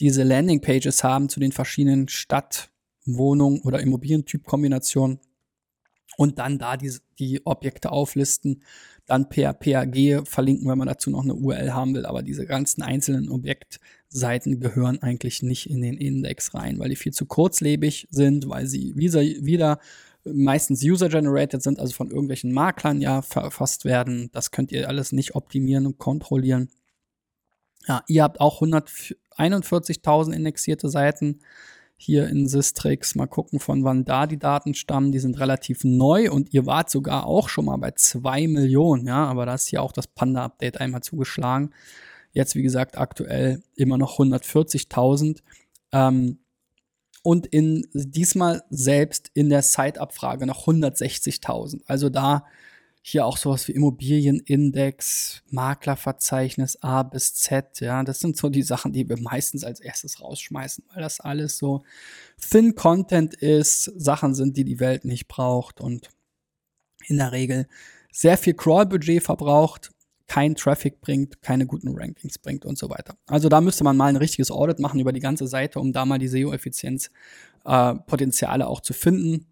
diese 0.00 0.22
Landingpages 0.22 1.04
haben 1.04 1.28
zu 1.28 1.40
den 1.40 1.52
verschiedenen 1.52 2.08
Stadt-, 2.08 2.70
Wohnung- 3.06 3.62
oder 3.62 3.80
Immobilientyp-Kombinationen 3.80 5.20
und 6.16 6.38
dann 6.38 6.58
da 6.58 6.76
die, 6.76 6.92
die 7.18 7.46
Objekte 7.46 7.92
auflisten, 7.92 8.62
dann 9.06 9.28
per 9.28 9.54
PAG 9.54 10.26
verlinken, 10.26 10.68
wenn 10.68 10.78
man 10.78 10.88
dazu 10.88 11.10
noch 11.10 11.22
eine 11.22 11.34
URL 11.34 11.72
haben 11.72 11.94
will. 11.94 12.06
Aber 12.06 12.22
diese 12.22 12.46
ganzen 12.46 12.82
einzelnen 12.82 13.28
Objektseiten 14.10 14.58
gehören 14.58 15.00
eigentlich 15.02 15.42
nicht 15.42 15.70
in 15.70 15.82
den 15.82 15.96
Index 15.96 16.54
rein, 16.54 16.78
weil 16.78 16.88
die 16.88 16.96
viel 16.96 17.12
zu 17.12 17.26
kurzlebig 17.26 18.08
sind, 18.10 18.48
weil 18.48 18.66
sie 18.66 18.92
wieder, 18.96 19.20
wieder 19.20 19.78
meistens 20.24 20.82
user-generated 20.82 21.62
sind, 21.62 21.78
also 21.78 21.94
von 21.94 22.10
irgendwelchen 22.10 22.52
Maklern 22.52 23.00
ja 23.00 23.22
verfasst 23.22 23.84
werden. 23.84 24.30
Das 24.32 24.50
könnt 24.50 24.72
ihr 24.72 24.88
alles 24.88 25.12
nicht 25.12 25.34
optimieren 25.36 25.86
und 25.86 25.98
kontrollieren. 25.98 26.68
Ja, 27.86 28.02
ihr 28.08 28.24
habt 28.24 28.40
auch 28.40 28.60
141.000 28.60 30.32
indexierte 30.32 30.88
Seiten 30.88 31.40
hier 31.96 32.28
in 32.28 32.48
Sistrix. 32.48 33.14
Mal 33.14 33.26
gucken, 33.26 33.60
von 33.60 33.84
wann 33.84 34.04
da 34.04 34.26
die 34.26 34.38
Daten 34.38 34.74
stammen. 34.74 35.12
Die 35.12 35.18
sind 35.18 35.38
relativ 35.38 35.84
neu 35.84 36.30
und 36.30 36.52
ihr 36.52 36.66
wart 36.66 36.90
sogar 36.90 37.26
auch 37.26 37.48
schon 37.48 37.66
mal 37.66 37.76
bei 37.76 37.92
zwei 37.92 38.46
Millionen, 38.48 39.06
ja, 39.06 39.24
aber 39.24 39.46
da 39.46 39.54
ist 39.54 39.68
hier 39.68 39.82
auch 39.82 39.92
das 39.92 40.08
Panda-Update 40.08 40.80
einmal 40.80 41.02
zugeschlagen. 41.02 41.70
Jetzt, 42.32 42.54
wie 42.54 42.62
gesagt, 42.62 42.96
aktuell 42.98 43.62
immer 43.76 43.98
noch 43.98 44.18
140.000. 44.18 45.38
Ähm, 45.92 46.38
und 47.22 47.46
in 47.46 47.86
diesmal 47.92 48.62
selbst 48.70 49.30
in 49.34 49.50
der 49.50 49.62
Site-Abfrage 49.62 50.46
noch 50.46 50.66
160.000. 50.66 51.82
Also 51.86 52.08
da 52.08 52.44
hier 53.02 53.24
auch 53.24 53.36
sowas 53.36 53.66
wie 53.66 53.72
Immobilienindex, 53.72 55.42
Maklerverzeichnis 55.50 56.82
A 56.82 57.02
bis 57.02 57.34
Z, 57.34 57.80
ja, 57.80 58.02
das 58.02 58.20
sind 58.20 58.36
so 58.36 58.50
die 58.50 58.62
Sachen, 58.62 58.92
die 58.92 59.08
wir 59.08 59.18
meistens 59.18 59.64
als 59.64 59.80
erstes 59.80 60.20
rausschmeißen, 60.20 60.84
weil 60.92 61.02
das 61.02 61.20
alles 61.20 61.56
so 61.56 61.82
Thin 62.38 62.74
Content 62.74 63.34
ist, 63.34 63.84
Sachen 63.84 64.34
sind, 64.34 64.56
die 64.56 64.64
die 64.64 64.80
Welt 64.80 65.04
nicht 65.04 65.28
braucht 65.28 65.80
und 65.80 66.10
in 67.06 67.16
der 67.16 67.32
Regel 67.32 67.66
sehr 68.12 68.36
viel 68.36 68.54
Crawl-Budget 68.54 69.22
verbraucht, 69.22 69.90
kein 70.30 70.54
Traffic 70.54 71.00
bringt, 71.00 71.42
keine 71.42 71.66
guten 71.66 71.88
Rankings 71.88 72.38
bringt 72.38 72.64
und 72.64 72.78
so 72.78 72.88
weiter. 72.88 73.16
Also 73.26 73.48
da 73.48 73.60
müsste 73.60 73.82
man 73.82 73.96
mal 73.96 74.06
ein 74.06 74.14
richtiges 74.14 74.52
Audit 74.52 74.78
machen 74.78 75.00
über 75.00 75.12
die 75.12 75.18
ganze 75.18 75.48
Seite, 75.48 75.80
um 75.80 75.92
da 75.92 76.04
mal 76.04 76.20
die 76.20 76.28
SEO-Effizienz-Potenziale 76.28 78.62
äh, 78.62 78.66
auch 78.68 78.80
zu 78.80 78.92
finden. 78.92 79.48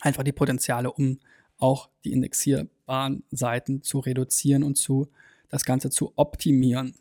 Einfach 0.00 0.24
die 0.24 0.32
Potenziale, 0.32 0.90
um 0.90 1.20
auch 1.58 1.90
die 2.04 2.10
indexierbaren 2.10 3.22
Seiten 3.30 3.84
zu 3.84 4.00
reduzieren 4.00 4.64
und 4.64 4.74
zu 4.74 5.06
das 5.48 5.64
Ganze 5.64 5.90
zu 5.90 6.12
optimieren. 6.16 6.96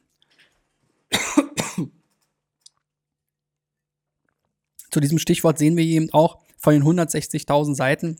zu 4.92 5.00
diesem 5.00 5.18
Stichwort 5.18 5.58
sehen 5.58 5.78
wir 5.78 5.84
eben 5.84 6.14
auch 6.14 6.44
von 6.58 6.76
den 6.76 6.84
160.000 6.84 7.74
Seiten 7.74 8.20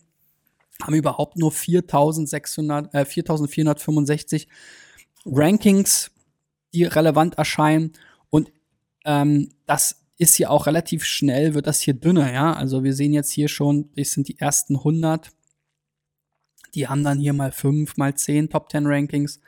haben 0.82 0.94
überhaupt 0.94 1.38
nur 1.38 1.52
4.600, 1.52 2.94
äh, 2.94 3.04
4.465 3.04 4.48
Rankings, 5.26 6.12
die 6.74 6.84
relevant 6.84 7.38
erscheinen. 7.38 7.94
Und 8.30 8.52
ähm, 9.06 9.50
das 9.66 10.06
ist 10.18 10.36
hier 10.36 10.52
auch 10.52 10.68
relativ 10.68 11.06
schnell, 11.06 11.54
wird 11.54 11.68
das 11.68 11.82
hier 11.82 11.94
dünner, 11.94 12.32
ja. 12.32 12.54
Also 12.54 12.84
wir 12.84 12.94
sehen 12.94 13.14
jetzt 13.14 13.32
hier 13.32 13.48
schon, 13.48 13.90
das 13.96 14.12
sind 14.12 14.28
die 14.28 14.40
ersten 14.40 14.76
100 14.78 15.32
die 16.76 16.88
haben 16.88 17.04
dann 17.04 17.20
hier 17.20 17.34
mal 17.34 17.52
fünf, 17.52 17.98
mal 17.98 18.14
zehn 18.16 18.50
Top 18.50 18.72
10 18.72 18.86
Rankings. 18.86 19.40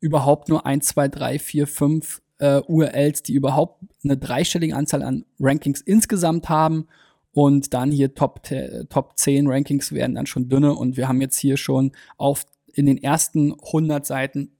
Überhaupt 0.00 0.48
nur 0.48 0.66
eins, 0.66 0.86
zwei, 0.86 1.08
drei, 1.08 1.38
vier, 1.38 1.66
fünf 1.66 2.22
äh, 2.38 2.60
URLs, 2.66 3.22
die 3.22 3.34
überhaupt 3.34 3.82
eine 4.02 4.16
dreistellige 4.16 4.74
Anzahl 4.74 5.02
an 5.02 5.24
Rankings 5.38 5.80
insgesamt 5.80 6.48
haben. 6.48 6.86
Und 7.32 7.74
dann 7.74 7.90
hier 7.90 8.14
Top, 8.14 8.42
Top 8.88 9.12
10 9.16 9.46
Rankings 9.46 9.92
werden 9.92 10.16
dann 10.16 10.26
schon 10.26 10.48
dünne. 10.48 10.74
Und 10.74 10.96
wir 10.96 11.08
haben 11.08 11.20
jetzt 11.20 11.38
hier 11.38 11.56
schon 11.56 11.92
auf 12.16 12.46
in 12.72 12.86
den 12.86 12.98
ersten 12.98 13.52
100 13.52 14.04
Seiten 14.06 14.52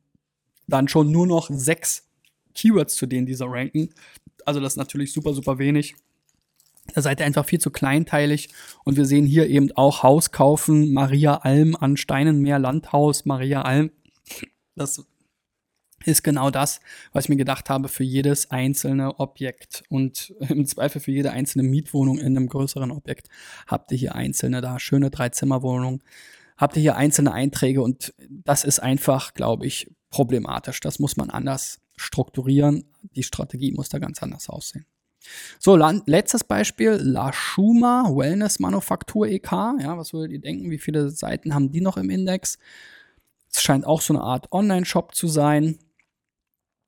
dann 0.66 0.88
schon 0.88 1.10
nur 1.10 1.26
noch 1.26 1.50
sechs 1.50 2.08
Keywords, 2.54 2.94
zu 2.94 3.06
denen 3.06 3.26
dieser 3.26 3.46
ranken. 3.46 3.90
Also 4.44 4.60
das 4.60 4.74
ist 4.74 4.76
natürlich 4.76 5.12
super, 5.12 5.34
super 5.34 5.58
wenig. 5.58 5.96
Da 6.94 7.02
seid 7.02 7.20
ihr 7.20 7.26
einfach 7.26 7.44
viel 7.44 7.60
zu 7.60 7.70
kleinteilig. 7.70 8.48
Und 8.84 8.96
wir 8.96 9.04
sehen 9.04 9.26
hier 9.26 9.48
eben 9.48 9.70
auch 9.72 10.02
Haus 10.02 10.32
kaufen, 10.32 10.92
Maria 10.92 11.36
Alm 11.36 11.76
an 11.76 11.96
Steinenmeer, 11.96 12.58
Landhaus, 12.58 13.24
Maria 13.24 13.62
Alm. 13.62 13.90
Das 14.74 15.04
ist 16.04 16.22
genau 16.22 16.50
das, 16.50 16.80
was 17.12 17.24
ich 17.24 17.28
mir 17.28 17.36
gedacht 17.36 17.68
habe 17.68 17.88
für 17.88 18.04
jedes 18.04 18.50
einzelne 18.50 19.20
Objekt. 19.20 19.82
Und 19.88 20.34
im 20.48 20.66
Zweifel 20.66 21.00
für 21.00 21.10
jede 21.10 21.30
einzelne 21.32 21.64
Mietwohnung 21.64 22.18
in 22.18 22.36
einem 22.36 22.48
größeren 22.48 22.90
Objekt 22.90 23.28
habt 23.66 23.92
ihr 23.92 23.98
hier 23.98 24.14
einzelne 24.14 24.60
da. 24.60 24.78
Schöne 24.78 25.10
Dreizimmerwohnung. 25.10 26.02
habt 26.56 26.76
ihr 26.76 26.82
hier 26.82 26.96
einzelne 26.96 27.32
Einträge 27.32 27.82
und 27.82 28.14
das 28.28 28.64
ist 28.64 28.80
einfach, 28.80 29.34
glaube 29.34 29.66
ich, 29.66 29.90
problematisch. 30.10 30.80
Das 30.80 30.98
muss 30.98 31.16
man 31.16 31.30
anders 31.30 31.80
strukturieren. 31.96 32.84
Die 33.14 33.22
Strategie 33.22 33.72
muss 33.72 33.88
da 33.88 33.98
ganz 33.98 34.22
anders 34.22 34.48
aussehen. 34.48 34.86
So, 35.58 35.76
letztes 35.76 36.44
Beispiel, 36.44 36.92
La 36.92 37.30
Schuma 37.32 38.10
Wellness 38.10 38.58
Manufaktur 38.58 39.28
EK. 39.28 39.52
Ja, 39.52 39.98
was 39.98 40.14
würdet 40.14 40.32
ihr 40.32 40.40
denken? 40.40 40.70
Wie 40.70 40.78
viele 40.78 41.10
Seiten 41.10 41.54
haben 41.54 41.70
die 41.70 41.82
noch 41.82 41.98
im 41.98 42.08
Index? 42.08 42.58
Es 43.52 43.62
scheint 43.62 43.84
auch 43.84 44.00
so 44.00 44.14
eine 44.14 44.22
Art 44.22 44.50
Online-Shop 44.50 45.14
zu 45.14 45.28
sein 45.28 45.78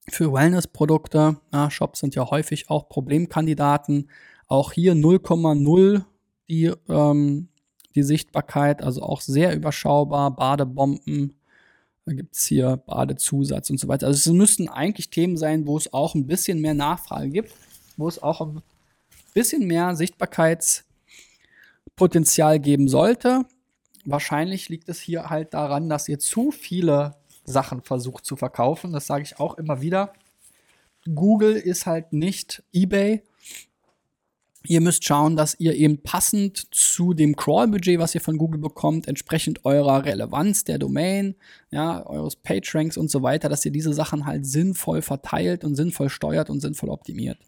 für 0.08 0.32
Wellness-Produkte. 0.32 1.36
Ja, 1.52 1.70
Shops 1.70 2.00
sind 2.00 2.14
ja 2.14 2.30
häufig 2.30 2.70
auch 2.70 2.88
Problemkandidaten. 2.88 4.08
Auch 4.46 4.72
hier 4.72 4.94
0,0 4.94 6.04
die, 6.48 6.72
ähm, 6.88 7.48
die 7.94 8.02
Sichtbarkeit, 8.02 8.82
also 8.82 9.02
auch 9.02 9.20
sehr 9.20 9.54
überschaubar. 9.54 10.34
Badebomben, 10.34 11.34
da 12.04 12.14
gibt 12.14 12.34
es 12.34 12.46
hier 12.46 12.78
Badezusatz 12.78 13.70
und 13.70 13.78
so 13.78 13.86
weiter. 13.88 14.08
Also 14.08 14.30
es 14.30 14.34
müssten 14.34 14.68
eigentlich 14.68 15.10
Themen 15.10 15.36
sein, 15.36 15.66
wo 15.66 15.76
es 15.76 15.92
auch 15.92 16.14
ein 16.14 16.26
bisschen 16.26 16.60
mehr 16.60 16.72
Nachfrage 16.74 17.28
gibt, 17.30 17.52
wo 17.96 18.08
es 18.08 18.20
auch 18.22 18.40
ein 18.40 18.62
bisschen 19.34 19.66
mehr 19.66 19.94
Sichtbarkeitspotenzial 19.94 22.58
geben 22.58 22.88
sollte. 22.88 23.44
Wahrscheinlich 24.04 24.68
liegt 24.68 24.88
es 24.88 25.00
hier 25.00 25.30
halt 25.30 25.54
daran, 25.54 25.88
dass 25.88 26.08
ihr 26.08 26.18
zu 26.18 26.50
viele 26.50 27.14
Sachen 27.44 27.82
versucht 27.82 28.24
zu 28.24 28.36
verkaufen. 28.36 28.92
Das 28.92 29.06
sage 29.06 29.24
ich 29.24 29.38
auch 29.38 29.58
immer 29.58 29.80
wieder. 29.80 30.12
Google 31.14 31.54
ist 31.54 31.86
halt 31.86 32.12
nicht 32.12 32.62
eBay. 32.72 33.22
Ihr 34.64 34.80
müsst 34.80 35.04
schauen, 35.04 35.34
dass 35.34 35.58
ihr 35.58 35.74
eben 35.74 36.02
passend 36.02 36.68
zu 36.70 37.14
dem 37.14 37.34
Crawl-Budget, 37.34 37.98
was 37.98 38.14
ihr 38.14 38.20
von 38.20 38.38
Google 38.38 38.60
bekommt, 38.60 39.08
entsprechend 39.08 39.64
eurer 39.64 40.04
Relevanz 40.04 40.62
der 40.62 40.78
Domain, 40.78 41.34
ja, 41.72 42.06
eures 42.06 42.36
PageRanks 42.36 42.96
und 42.96 43.10
so 43.10 43.24
weiter, 43.24 43.48
dass 43.48 43.64
ihr 43.64 43.72
diese 43.72 43.92
Sachen 43.92 44.24
halt 44.24 44.46
sinnvoll 44.46 45.02
verteilt 45.02 45.64
und 45.64 45.74
sinnvoll 45.74 46.10
steuert 46.10 46.48
und 46.48 46.60
sinnvoll 46.60 46.90
optimiert. 46.90 47.38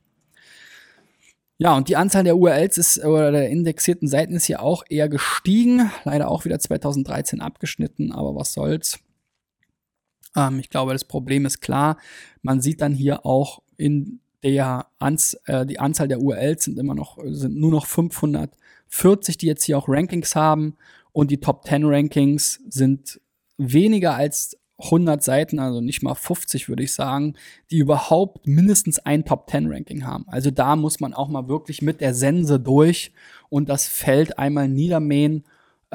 Ja, 1.57 1.77
und 1.77 1.89
die 1.89 1.95
Anzahl 1.95 2.25
der 2.25 2.37
URLs 2.37 2.79
ist, 2.79 2.99
oder 3.05 3.31
der 3.31 3.49
indexierten 3.49 4.09
Seiten 4.09 4.35
ist 4.35 4.47
hier 4.47 4.61
auch 4.61 4.83
eher 4.89 5.09
gestiegen. 5.09 5.89
Leider 6.03 6.29
auch 6.29 6.45
wieder 6.45 6.59
2013 6.59 7.41
abgeschnitten, 7.41 8.11
aber 8.11 8.35
was 8.35 8.53
soll's. 8.53 8.99
Ähm, 10.37 10.59
ich 10.59 10.71
glaube, 10.71 10.93
das 10.93 11.05
Problem 11.05 11.47
ist 11.47 11.61
klar. 11.61 11.99
Man 12.43 12.61
sieht 12.61 12.81
dann 12.81 12.93
hier 12.93 13.25
auch 13.27 13.63
in 13.77 14.21
der 14.43 14.87
Anz 14.99 15.37
äh, 15.47 15.65
die 15.65 15.81
Anzahl 15.81 16.09
der 16.09 16.21
URLs 16.21 16.65
sind 16.65 16.79
immer 16.79 16.95
noch, 16.95 17.19
sind 17.25 17.57
nur 17.57 17.71
noch 17.71 17.87
540, 17.87 19.39
die 19.39 19.47
jetzt 19.47 19.65
hier 19.65 19.79
auch 19.79 19.89
Rankings 19.89 20.37
haben. 20.37 20.77
Und 21.13 21.31
die 21.31 21.41
Top 21.41 21.65
10 21.65 21.85
Rankings 21.85 22.61
sind 22.69 23.21
weniger 23.57 24.17
als 24.17 24.59
100 24.79 25.23
Seiten, 25.23 25.61
also 25.61 25.81
nicht 25.81 26.03
mal 26.03 26.15
50 26.15 26.69
würde 26.69 26.83
ich 26.83 26.93
sagen, 26.93 27.35
die 27.71 27.79
überhaupt 27.79 28.47
mindestens 28.47 28.99
ein 28.99 29.25
Top 29.25 29.49
10 29.49 29.73
Ranking 29.73 30.05
haben. 30.05 30.25
Also 30.27 30.51
da 30.51 30.77
muss 30.77 31.01
man 31.01 31.15
auch 31.15 31.29
mal 31.29 31.49
wirklich 31.49 31.81
mit 31.81 32.01
der 32.01 32.13
Sense 32.13 32.59
durch 32.59 33.13
und 33.49 33.69
das 33.69 33.87
Feld 33.87 34.39
einmal 34.39 34.69
niedermähen 34.69 35.45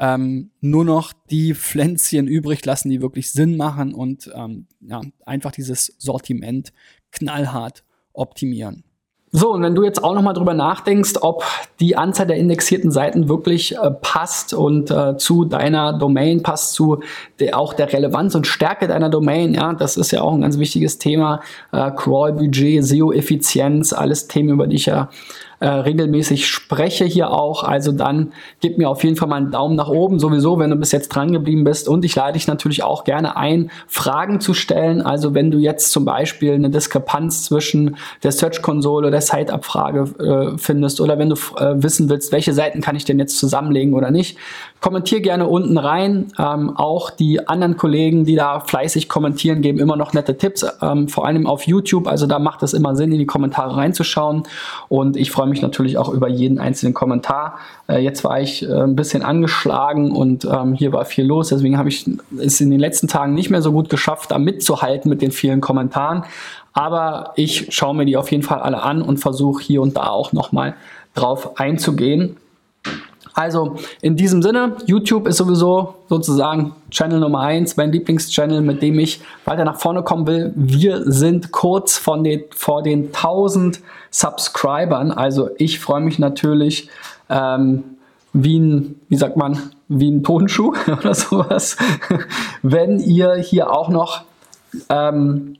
ähm, 0.00 0.50
nur 0.60 0.84
noch 0.84 1.12
die 1.30 1.54
Pflänzchen 1.54 2.26
übrig 2.26 2.64
lassen, 2.64 2.88
die 2.88 3.02
wirklich 3.02 3.30
Sinn 3.30 3.56
machen 3.56 3.94
und 3.94 4.30
ähm, 4.34 4.66
ja, 4.80 5.02
einfach 5.26 5.52
dieses 5.52 5.94
Sortiment 5.98 6.72
knallhart 7.12 7.84
optimieren. 8.14 8.84
So, 9.32 9.52
und 9.52 9.62
wenn 9.62 9.76
du 9.76 9.84
jetzt 9.84 10.02
auch 10.02 10.14
nochmal 10.14 10.34
drüber 10.34 10.54
nachdenkst, 10.54 11.18
ob 11.20 11.44
die 11.78 11.96
Anzahl 11.96 12.26
der 12.26 12.36
indexierten 12.36 12.90
Seiten 12.90 13.28
wirklich 13.28 13.76
äh, 13.76 13.90
passt 13.92 14.52
und 14.54 14.90
äh, 14.90 15.18
zu 15.18 15.44
deiner 15.44 15.96
Domain 15.96 16.42
passt, 16.42 16.72
zu 16.72 17.00
der, 17.38 17.56
auch 17.56 17.72
der 17.72 17.92
Relevanz 17.92 18.34
und 18.34 18.48
Stärke 18.48 18.88
deiner 18.88 19.08
Domain, 19.08 19.54
ja, 19.54 19.72
das 19.74 19.96
ist 19.96 20.10
ja 20.10 20.22
auch 20.22 20.32
ein 20.34 20.40
ganz 20.40 20.58
wichtiges 20.58 20.98
Thema. 20.98 21.42
Äh, 21.70 21.92
Crawl-Budget, 21.92 22.84
SEO-Effizienz, 22.84 23.92
alles 23.92 24.26
Themen, 24.26 24.48
über 24.48 24.66
die 24.66 24.76
ich 24.76 24.86
ja 24.86 25.10
äh, 25.60 25.68
regelmäßig 25.68 26.48
spreche 26.48 27.04
hier 27.04 27.30
auch. 27.30 27.62
Also 27.64 27.92
dann 27.92 28.32
gib 28.60 28.78
mir 28.78 28.88
auf 28.88 29.04
jeden 29.04 29.16
Fall 29.16 29.28
mal 29.28 29.36
einen 29.36 29.50
Daumen 29.50 29.76
nach 29.76 29.88
oben, 29.88 30.18
sowieso, 30.18 30.58
wenn 30.58 30.70
du 30.70 30.76
bis 30.76 30.90
jetzt 30.92 31.10
dran 31.10 31.32
geblieben 31.32 31.64
bist. 31.64 31.88
Und 31.88 32.04
ich 32.04 32.16
lade 32.16 32.32
dich 32.32 32.46
natürlich 32.46 32.82
auch 32.82 33.04
gerne 33.04 33.36
ein, 33.36 33.70
Fragen 33.86 34.40
zu 34.40 34.54
stellen. 34.54 35.02
Also 35.02 35.34
wenn 35.34 35.50
du 35.50 35.58
jetzt 35.58 35.92
zum 35.92 36.04
Beispiel 36.04 36.54
eine 36.54 36.70
Diskrepanz 36.70 37.44
zwischen 37.44 37.96
der 38.22 38.32
Search-Konsole 38.32 39.08
oder 39.08 39.10
der 39.10 39.20
Site-Abfrage 39.20 40.54
äh, 40.54 40.58
findest 40.58 41.00
oder 41.00 41.18
wenn 41.18 41.28
du 41.28 41.36
äh, 41.56 41.82
wissen 41.82 42.08
willst, 42.08 42.32
welche 42.32 42.54
Seiten 42.54 42.80
kann 42.80 42.96
ich 42.96 43.04
denn 43.04 43.18
jetzt 43.18 43.38
zusammenlegen 43.38 43.94
oder 43.94 44.10
nicht, 44.10 44.38
kommentier 44.80 45.20
gerne 45.20 45.46
unten 45.46 45.76
rein. 45.76 46.28
Ähm, 46.38 46.74
auch 46.74 47.10
die 47.10 47.46
anderen 47.48 47.76
Kollegen, 47.76 48.24
die 48.24 48.34
da 48.34 48.60
fleißig 48.60 49.08
kommentieren, 49.08 49.60
geben 49.60 49.78
immer 49.78 49.96
noch 49.96 50.14
nette 50.14 50.38
Tipps, 50.38 50.64
ähm, 50.80 51.08
vor 51.08 51.26
allem 51.26 51.46
auf 51.46 51.66
YouTube. 51.66 52.06
Also 52.06 52.26
da 52.26 52.38
macht 52.38 52.62
es 52.62 52.72
immer 52.72 52.96
Sinn, 52.96 53.12
in 53.12 53.18
die 53.18 53.26
Kommentare 53.26 53.76
reinzuschauen. 53.76 54.44
Und 54.88 55.16
ich 55.16 55.30
freue 55.30 55.49
natürlich 55.60 55.98
auch 55.98 56.08
über 56.08 56.28
jeden 56.28 56.58
einzelnen 56.58 56.94
Kommentar. 56.94 57.58
Äh, 57.88 57.98
jetzt 57.98 58.22
war 58.22 58.40
ich 58.40 58.62
äh, 58.62 58.72
ein 58.72 58.94
bisschen 58.94 59.22
angeschlagen 59.22 60.12
und 60.12 60.44
ähm, 60.44 60.74
hier 60.74 60.92
war 60.92 61.04
viel 61.04 61.26
los. 61.26 61.48
Deswegen 61.48 61.76
habe 61.76 61.88
ich 61.88 62.08
es 62.38 62.60
in 62.60 62.70
den 62.70 62.80
letzten 62.80 63.08
Tagen 63.08 63.34
nicht 63.34 63.50
mehr 63.50 63.62
so 63.62 63.72
gut 63.72 63.88
geschafft, 63.88 64.30
da 64.30 64.38
mitzuhalten 64.38 65.08
mit 65.08 65.20
den 65.20 65.32
vielen 65.32 65.60
Kommentaren. 65.60 66.24
Aber 66.72 67.32
ich 67.34 67.66
schaue 67.70 67.96
mir 67.96 68.06
die 68.06 68.16
auf 68.16 68.30
jeden 68.30 68.44
Fall 68.44 68.60
alle 68.60 68.82
an 68.82 69.02
und 69.02 69.18
versuche 69.18 69.62
hier 69.62 69.82
und 69.82 69.96
da 69.96 70.06
auch 70.08 70.32
nochmal 70.32 70.74
drauf 71.14 71.58
einzugehen. 71.58 72.36
Also 73.34 73.76
in 74.02 74.16
diesem 74.16 74.42
Sinne, 74.42 74.76
YouTube 74.86 75.26
ist 75.26 75.36
sowieso 75.36 75.94
sozusagen 76.08 76.72
Channel 76.90 77.20
Nummer 77.20 77.40
eins, 77.40 77.76
mein 77.76 77.92
Lieblingschannel, 77.92 78.60
mit 78.60 78.82
dem 78.82 78.98
ich 78.98 79.20
weiter 79.44 79.64
nach 79.64 79.78
vorne 79.78 80.02
kommen 80.02 80.26
will. 80.26 80.52
Wir 80.56 81.10
sind 81.10 81.52
kurz 81.52 81.96
von 81.96 82.24
den, 82.24 82.44
vor 82.54 82.82
den 82.82 83.06
1000 83.06 83.80
Subscribern. 84.10 85.12
Also 85.12 85.50
ich 85.58 85.78
freue 85.78 86.00
mich 86.00 86.18
natürlich 86.18 86.88
ähm, 87.28 87.84
wie 88.32 88.58
ein, 88.58 89.00
wie 89.08 89.16
sagt 89.16 89.36
man, 89.36 89.58
wie 89.88 90.10
ein 90.10 90.22
Tonschuh 90.22 90.74
oder 90.98 91.14
sowas, 91.14 91.76
wenn 92.62 92.98
ihr 93.00 93.34
hier 93.34 93.72
auch 93.72 93.88
noch 93.88 94.22
ähm, 94.88 95.56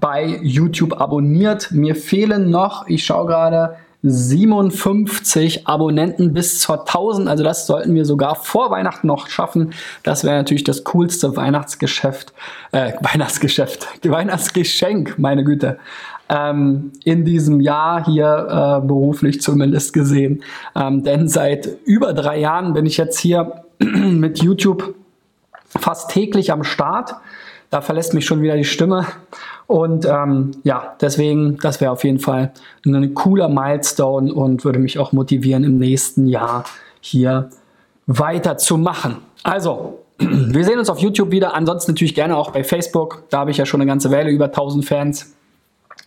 bei 0.00 0.38
YouTube 0.42 1.00
abonniert. 1.00 1.72
Mir 1.72 1.96
fehlen 1.96 2.50
noch, 2.50 2.86
ich 2.86 3.04
schaue 3.04 3.26
gerade, 3.26 3.76
57 4.02 5.68
Abonnenten 5.68 6.32
bis 6.32 6.58
zur 6.58 6.80
1000. 6.80 7.28
Also 7.28 7.44
das 7.44 7.66
sollten 7.66 7.94
wir 7.94 8.04
sogar 8.04 8.34
vor 8.34 8.70
Weihnachten 8.70 9.06
noch 9.06 9.28
schaffen. 9.28 9.72
Das 10.02 10.24
wäre 10.24 10.36
natürlich 10.36 10.64
das 10.64 10.84
coolste 10.84 11.36
Weihnachtsgeschäft, 11.36 12.32
äh, 12.72 12.92
Weihnachtsgeschäft, 13.00 13.86
Weihnachtsgeschenk, 14.04 15.18
meine 15.18 15.44
Güte. 15.44 15.78
Ähm, 16.28 16.92
in 17.04 17.24
diesem 17.24 17.60
Jahr 17.60 18.04
hier 18.04 18.80
äh, 18.82 18.86
beruflich 18.86 19.40
zumindest 19.40 19.92
gesehen. 19.92 20.42
Ähm, 20.74 21.04
denn 21.04 21.28
seit 21.28 21.68
über 21.84 22.12
drei 22.12 22.38
Jahren 22.40 22.72
bin 22.72 22.86
ich 22.86 22.96
jetzt 22.96 23.18
hier 23.18 23.64
mit 23.78 24.42
YouTube 24.42 24.94
fast 25.66 26.10
täglich 26.10 26.52
am 26.52 26.64
Start. 26.64 27.14
Da 27.72 27.80
verlässt 27.80 28.12
mich 28.12 28.26
schon 28.26 28.42
wieder 28.42 28.54
die 28.54 28.64
Stimme. 28.66 29.06
Und 29.66 30.04
ähm, 30.04 30.50
ja, 30.62 30.94
deswegen, 31.00 31.56
das 31.56 31.80
wäre 31.80 31.90
auf 31.90 32.04
jeden 32.04 32.18
Fall 32.18 32.52
ein 32.84 33.14
cooler 33.14 33.48
Milestone 33.48 34.32
und 34.34 34.66
würde 34.66 34.78
mich 34.78 34.98
auch 34.98 35.12
motivieren, 35.12 35.64
im 35.64 35.78
nächsten 35.78 36.26
Jahr 36.26 36.64
hier 37.00 37.48
weiterzumachen. 38.06 39.16
Also, 39.42 40.00
wir 40.18 40.64
sehen 40.66 40.78
uns 40.78 40.90
auf 40.90 40.98
YouTube 40.98 41.30
wieder. 41.30 41.54
Ansonsten 41.54 41.92
natürlich 41.92 42.14
gerne 42.14 42.36
auch 42.36 42.50
bei 42.50 42.62
Facebook. 42.62 43.22
Da 43.30 43.38
habe 43.38 43.50
ich 43.50 43.56
ja 43.56 43.64
schon 43.64 43.80
eine 43.80 43.88
ganze 43.88 44.10
Weile 44.10 44.30
über 44.30 44.44
1000 44.44 44.84
Fans. 44.84 45.34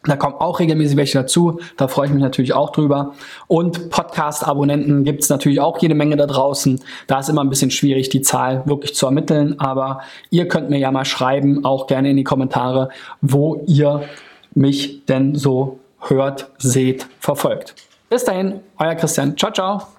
Da 0.06 0.15
kommen 0.15 0.36
auch 0.36 0.60
regelmäßig 0.60 0.98
welche 0.98 1.20
dazu. 1.20 1.60
Da 1.78 1.88
freue 1.88 2.08
ich 2.08 2.13
mich 2.13 2.22
natürlich 2.22 2.54
auch 2.54 2.72
drüber. 2.72 3.13
Und 3.48 3.89
Podcast-Abonnenten 3.89 5.04
gibt 5.04 5.24
es 5.24 5.30
natürlich 5.30 5.60
auch 5.60 5.80
jede 5.80 5.96
Menge 5.96 6.15
da 6.15 6.26
draußen. 6.26 6.80
Da 7.08 7.20
ist 7.20 7.30
immer 7.30 7.44
ein 7.44 7.50
bisschen 7.50 7.72
schwierig, 7.72 8.10
die 8.10 8.22
Zahl 8.22 8.63
wirklich 8.65 8.96
zu 8.96 9.06
ermitteln. 9.06 9.60
Aber 9.60 10.02
ihr 10.30 10.48
könnt 10.48 10.70
mir 10.70 10.80
ja 10.80 10.91
mal 10.91 11.06
schreiben, 11.06 11.65
auch 11.65 11.88
gerne 11.88 12.10
in 12.10 12.18
die 12.18 12.24
Kommentare, 12.24 12.89
wo 13.22 13.63
ihr 13.65 14.04
mich 14.54 15.06
denn 15.06 15.36
so 15.36 15.80
hört, 16.00 16.52
seht, 16.58 17.08
verfolgt. 17.20 17.76
Bis 18.10 18.24
dahin, 18.24 18.60
euer 18.78 18.96
Christian. 18.96 19.36
Ciao, 19.36 19.52
ciao. 19.52 19.94